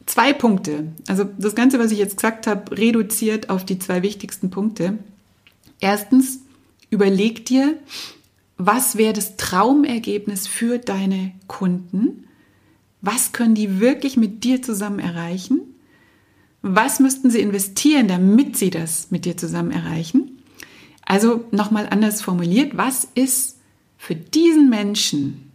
Zwei 0.06 0.32
Punkte. 0.32 0.92
Also 1.06 1.24
das 1.38 1.54
Ganze, 1.54 1.78
was 1.78 1.92
ich 1.92 1.98
jetzt 1.98 2.16
gesagt 2.16 2.46
habe, 2.46 2.76
reduziert 2.76 3.50
auf 3.50 3.64
die 3.64 3.78
zwei 3.78 4.02
wichtigsten 4.02 4.50
Punkte. 4.50 4.98
Erstens, 5.80 6.40
Überleg 6.92 7.46
dir, 7.46 7.78
was 8.58 8.98
wäre 8.98 9.14
das 9.14 9.38
Traumergebnis 9.38 10.46
für 10.46 10.76
deine 10.78 11.32
Kunden? 11.46 12.28
Was 13.02 13.32
können 13.32 13.56
die 13.56 13.80
wirklich 13.80 14.16
mit 14.16 14.44
dir 14.44 14.62
zusammen 14.62 15.00
erreichen? 15.00 15.60
Was 16.62 17.00
müssten 17.00 17.30
sie 17.30 17.40
investieren, 17.40 18.06
damit 18.06 18.56
sie 18.56 18.70
das 18.70 19.10
mit 19.10 19.24
dir 19.24 19.36
zusammen 19.36 19.72
erreichen? 19.72 20.38
Also 21.04 21.44
nochmal 21.50 21.88
anders 21.90 22.22
formuliert, 22.22 22.76
was 22.76 23.08
ist 23.16 23.58
für 23.98 24.14
diesen 24.14 24.70
Menschen 24.70 25.50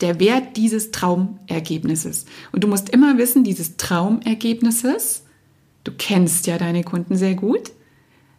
der 0.00 0.18
Wert 0.18 0.56
dieses 0.56 0.90
Traumergebnisses? 0.90 2.24
Und 2.52 2.64
du 2.64 2.68
musst 2.68 2.88
immer 2.88 3.18
wissen, 3.18 3.44
dieses 3.44 3.76
Traumergebnisses, 3.76 5.24
du 5.84 5.92
kennst 5.92 6.46
ja 6.46 6.56
deine 6.56 6.84
Kunden 6.84 7.16
sehr 7.16 7.34
gut, 7.34 7.70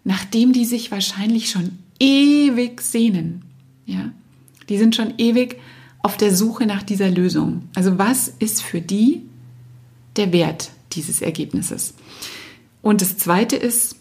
nachdem 0.03 0.53
die 0.53 0.65
sich 0.65 0.89
wahrscheinlich 0.89 1.51
schon 1.51 1.77
ewig 1.99 2.81
sehnen. 2.81 3.43
Ja, 3.85 4.11
die 4.69 4.79
sind 4.79 4.95
schon 4.95 5.13
ewig 5.19 5.57
auf 5.99 6.17
der 6.17 6.33
Suche 6.33 6.65
nach 6.65 6.83
dieser 6.83 7.09
Lösung. 7.09 7.63
Also 7.75 7.97
was 7.97 8.27
ist 8.39 8.61
für 8.61 8.81
die 8.81 9.23
der 10.15 10.31
Wert 10.31 10.71
dieses 10.93 11.21
Ergebnisses? 11.21 11.93
Und 12.81 13.01
das 13.01 13.17
Zweite 13.17 13.55
ist, 13.55 13.95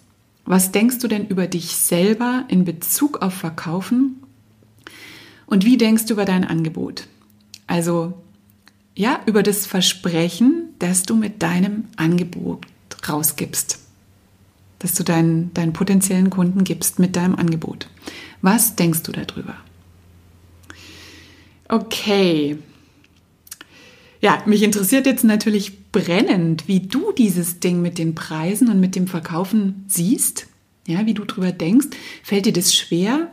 was 0.45 0.73
denkst 0.73 0.99
du 0.99 1.09
denn 1.09 1.27
über 1.27 1.47
dich 1.47 1.77
selber 1.77 2.45
in 2.49 2.65
Bezug 2.65 3.21
auf 3.23 3.35
Verkaufen? 3.35 4.23
Und 5.47 5.65
wie 5.65 5.77
denkst 5.77 6.07
du 6.07 6.15
über 6.15 6.25
dein 6.25 6.45
Angebot? 6.45 7.07
Also 7.67 8.15
ja, 8.95 9.21
über 9.27 9.43
das 9.43 9.67
Versprechen, 9.67 10.71
das 10.79 11.03
du 11.03 11.15
mit 11.15 11.43
deinem 11.43 11.85
Angebot 11.97 12.67
rausgibst 13.09 13.79
das 14.79 14.95
du 14.95 15.03
deinen, 15.03 15.53
deinen 15.55 15.73
potenziellen 15.73 16.31
Kunden 16.31 16.65
gibst 16.65 16.99
mit 16.99 17.17
deinem 17.17 17.35
Angebot. 17.35 17.89
Was 18.43 18.77
denkst 18.77 19.03
du 19.03 19.13
darüber? 19.13 19.57
Okay. 21.68 22.59
Ja, 24.20 24.42
mich 24.46 24.62
interessiert 24.62 25.07
jetzt 25.07 25.24
natürlich 25.24 25.90
brennend, 25.92 26.66
wie 26.66 26.81
du 26.81 27.12
dieses 27.12 27.61
Ding 27.61 27.83
mit 27.83 27.98
den 27.98 28.14
Preisen 28.14 28.68
und 28.68 28.81
mit 28.81 28.96
dem 28.96 29.07
Verkaufen 29.07 29.85
siehst. 29.87 30.46
Ja, 30.87 31.07
wie 31.07 31.14
du 31.14 31.24
darüber 31.24 31.52
denkst. 31.52 31.88
Fällt 32.22 32.46
dir 32.46 32.52
das 32.52 32.74
schwer? 32.74 33.31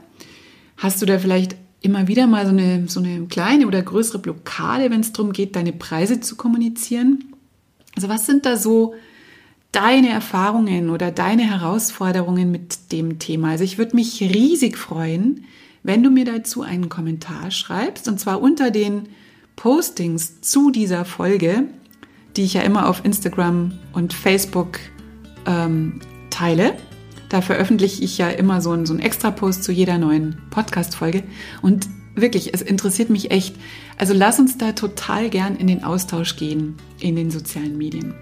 Hast 0.78 1.02
du 1.02 1.06
da 1.06 1.18
vielleicht 1.18 1.56
immer 1.82 2.08
wieder 2.08 2.28
mal 2.28 2.46
so 2.46 2.52
eine, 2.52 2.88
so 2.88 3.00
eine 3.00 3.26
kleine 3.28 3.68
oder 3.68 3.82
größere 3.82 4.20
Blockade, 4.20 4.92
wenn 4.92 5.02
es 5.02 5.14
darum 5.14 5.32
geht, 5.32 5.56
deine 5.56 5.74
Preise 5.74 6.20
zu 6.20 6.36
kommunizieren? 6.36 7.24
Also 7.96 8.10
was 8.10 8.26
sind 8.26 8.46
da 8.46 8.58
so 8.58 8.94
deine 9.76 10.10
Erfahrungen 10.10 10.90
oder 10.90 11.12
deine 11.12 11.44
Herausforderungen 11.44 12.50
mit 12.50 12.94
dem 12.94 13.20
Thema. 13.20 13.50
Also 13.50 13.66
ich 13.66 13.78
würde 13.78 13.96
mich 13.96 14.22
riesig 14.22 14.78
freuen, 14.78 15.44
wenn 15.86 16.02
du 16.02 16.10
mir 16.10 16.26
dazu 16.26 16.64
einen 16.64 16.90
Kommentar 16.90 17.52
schreibst, 17.52 18.08
und 18.08 18.20
zwar 18.20 18.42
unter 18.42 18.72
den 18.72 19.08
Postings 19.56 20.42
zu 20.42 20.72
dieser 20.72 21.06
Folge, 21.06 21.66
die 22.36 22.44
ich 22.44 22.56
ja 22.56 22.62
immer 22.62 22.90
auf 22.90 23.06
Instagram 23.06 23.74
und 23.94 24.12
Facebook 24.12 24.80
ähm, 25.46 26.02
teile. 26.32 26.74
Da 27.30 27.42
veröffentliche 27.42 28.04
ich 28.04 28.18
ja 28.18 28.30
immer 28.30 28.62
so 28.62 28.72
einen, 28.72 28.88
so 28.88 28.94
einen 28.94 29.02
Extra-Post 29.04 29.64
zu 29.64 29.72
jeder 29.72 30.00
neuen 30.00 30.42
Podcast-Folge. 30.50 31.22
Und 31.62 31.88
wirklich, 32.16 32.56
es 32.56 32.64
interessiert 32.64 33.12
mich 33.12 33.30
echt. 33.30 33.56
Also 34.00 34.16
lass 34.16 34.40
uns 34.40 34.58
da 34.58 34.72
total 34.72 35.30
gern 35.30 35.56
in 35.56 35.68
den 35.68 35.84
Austausch 35.84 36.36
gehen 36.36 36.78
in 37.00 37.16
den 37.16 37.30
sozialen 37.30 37.78
Medien. 37.78 38.16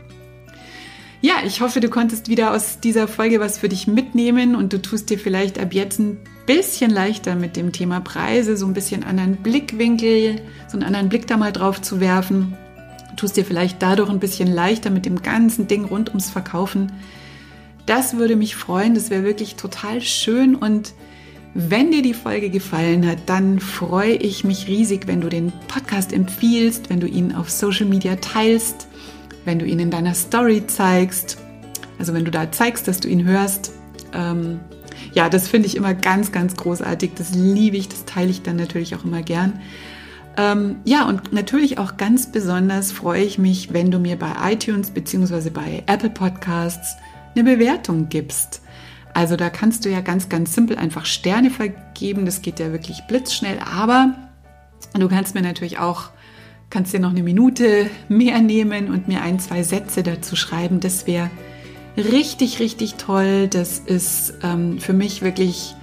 Ja, 1.21 1.35
ich 1.45 1.61
hoffe, 1.61 1.79
du 1.79 1.89
konntest 1.89 2.27
wieder 2.27 2.53
aus 2.53 2.81
dieser 2.81 3.07
Folge 3.07 3.39
was 3.39 3.57
für 3.57 3.69
dich 3.69 3.87
mitnehmen 3.87 4.53
und 4.53 4.73
du 4.73 4.81
tust 4.81 5.09
dir 5.09 5.17
vielleicht 5.17 5.57
ab 5.57 5.73
jetzt 5.73 5.99
ein 5.99 6.17
bisschen 6.45 6.91
leichter 6.91 7.35
mit 7.35 7.55
dem 7.55 7.71
Thema 7.71 7.99
Preise, 8.01 8.57
so 8.57 8.65
ein 8.65 8.73
bisschen 8.73 9.03
anderen 9.03 9.37
Blickwinkel, 9.37 10.41
so 10.67 10.77
einen 10.77 10.83
anderen 10.83 11.09
Blick 11.09 11.27
da 11.27 11.37
mal 11.37 11.51
drauf 11.51 11.81
zu 11.81 11.99
werfen. 11.99 12.57
Tust 13.15 13.37
dir 13.37 13.45
vielleicht 13.45 13.81
dadurch 13.81 14.09
ein 14.09 14.19
bisschen 14.19 14.51
leichter 14.51 14.89
mit 14.89 15.05
dem 15.05 15.21
ganzen 15.21 15.67
Ding 15.67 15.85
rund 15.85 16.09
ums 16.09 16.29
Verkaufen. 16.29 16.91
Das 17.85 18.17
würde 18.17 18.35
mich 18.35 18.55
freuen, 18.55 18.95
das 18.95 19.09
wäre 19.09 19.23
wirklich 19.23 19.55
total 19.55 20.01
schön 20.01 20.55
und 20.55 20.93
wenn 21.55 21.91
dir 21.91 22.01
die 22.01 22.15
Folge 22.15 22.49
gefallen 22.49 23.07
hat, 23.07 23.19
dann 23.27 23.59
freue 23.59 24.13
ich 24.13 24.43
mich 24.43 24.67
riesig, 24.67 25.05
wenn 25.05 25.21
du 25.21 25.29
den 25.29 25.53
Podcast 25.67 26.11
empfiehlst, 26.11 26.89
wenn 26.89 26.99
du 26.99 27.07
ihn 27.07 27.35
auf 27.35 27.51
Social 27.51 27.85
Media 27.85 28.15
teilst, 28.15 28.87
wenn 29.45 29.59
du 29.59 29.65
ihn 29.65 29.79
in 29.79 29.91
deiner 29.91 30.15
Story 30.15 30.65
zeigst, 30.65 31.37
also 31.99 32.13
wenn 32.15 32.25
du 32.25 32.31
da 32.31 32.51
zeigst, 32.51 32.87
dass 32.87 32.99
du 32.99 33.07
ihn 33.07 33.23
hörst. 33.25 33.71
Ähm, 34.13 34.61
ja, 35.13 35.29
das 35.29 35.47
finde 35.47 35.67
ich 35.67 35.75
immer 35.75 35.93
ganz, 35.93 36.31
ganz 36.31 36.55
großartig. 36.55 37.11
Das 37.15 37.33
liebe 37.33 37.77
ich, 37.77 37.89
das 37.89 38.05
teile 38.05 38.29
ich 38.29 38.41
dann 38.41 38.55
natürlich 38.55 38.95
auch 38.95 39.03
immer 39.03 39.21
gern. 39.21 39.61
Ähm, 40.37 40.77
ja, 40.83 41.07
und 41.07 41.31
natürlich 41.31 41.77
auch 41.77 41.97
ganz 41.97 42.31
besonders 42.31 42.91
freue 42.91 43.23
ich 43.23 43.37
mich, 43.37 43.73
wenn 43.73 43.91
du 43.91 43.99
mir 43.99 44.17
bei 44.17 44.33
iTunes 44.51 44.89
bzw. 44.91 45.49
bei 45.49 45.83
Apple 45.85 46.09
Podcasts 46.09 46.95
eine 47.35 47.43
Bewertung 47.43 48.09
gibst. 48.09 48.61
Also 49.13 49.35
da 49.35 49.49
kannst 49.49 49.85
du 49.85 49.89
ja 49.89 50.01
ganz, 50.01 50.29
ganz 50.29 50.55
simpel 50.55 50.77
einfach 50.77 51.05
Sterne 51.05 51.51
vergeben. 51.51 52.25
Das 52.25 52.41
geht 52.41 52.59
ja 52.59 52.71
wirklich 52.71 53.03
blitzschnell. 53.07 53.59
Aber 53.59 54.15
du 54.95 55.07
kannst 55.07 55.35
mir 55.35 55.41
natürlich 55.41 55.77
auch, 55.77 56.09
kannst 56.71 56.93
dir 56.93 56.99
noch 56.99 57.11
eine 57.11 57.21
Minute 57.21 57.89
mehr 58.09 58.41
nehmen 58.41 58.89
und 58.89 59.07
mir 59.07 59.21
ein, 59.21 59.39
zwei 59.39 59.61
Sätze 59.61 60.01
dazu 60.01 60.35
schreiben. 60.35 60.79
Das 60.79 61.05
wäre 61.05 61.29
richtig, 61.97 62.59
richtig 62.59 62.95
toll. 62.95 63.47
Das 63.47 63.79
ist 63.79 64.33
ähm, 64.43 64.79
für 64.79 64.93
mich 64.93 65.21
wirklich 65.21 65.75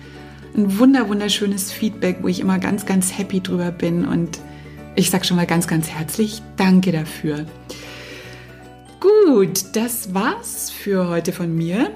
ein 0.56 0.78
wunder, 0.78 1.08
wunderschönes 1.08 1.72
Feedback, 1.72 2.18
wo 2.22 2.28
ich 2.28 2.40
immer 2.40 2.58
ganz, 2.58 2.86
ganz 2.86 3.16
happy 3.16 3.40
drüber 3.40 3.70
bin. 3.70 4.06
Und 4.06 4.38
ich 4.96 5.10
sage 5.10 5.24
schon 5.24 5.36
mal 5.36 5.46
ganz, 5.46 5.66
ganz 5.66 5.88
herzlich 5.88 6.42
Danke 6.56 6.92
dafür. 6.92 7.46
Gut, 9.00 9.64
das 9.74 10.12
war's 10.12 10.70
für 10.70 11.08
heute 11.08 11.32
von 11.32 11.54
mir. 11.54 11.90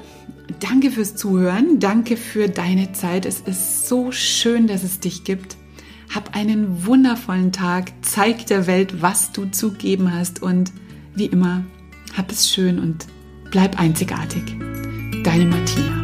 Danke 0.61 0.91
fürs 0.91 1.17
Zuhören, 1.17 1.81
danke 1.81 2.17
für 2.17 2.49
deine 2.49 2.93
Zeit. 2.93 3.27
Es 3.27 3.41
ist 3.41 3.89
so 3.89 4.13
schön, 4.13 4.67
dass 4.67 4.83
es 4.83 5.01
dich 5.01 5.25
gibt. 5.25 5.57
Hab 6.15 6.37
einen 6.37 6.87
wundervollen 6.87 7.51
Tag, 7.51 7.93
zeig 8.03 8.47
der 8.47 8.67
Welt, 8.67 9.03
was 9.03 9.33
du 9.33 9.47
zu 9.47 9.73
geben 9.73 10.15
hast 10.15 10.43
und 10.43 10.73
wie 11.15 11.27
immer, 11.27 11.65
hab 12.17 12.31
es 12.31 12.51
schön 12.51 12.79
und 12.79 13.07
bleib 13.55 13.79
einzigartig. 13.79 14.43
Deine 15.23 15.47
Martina. 15.47 16.04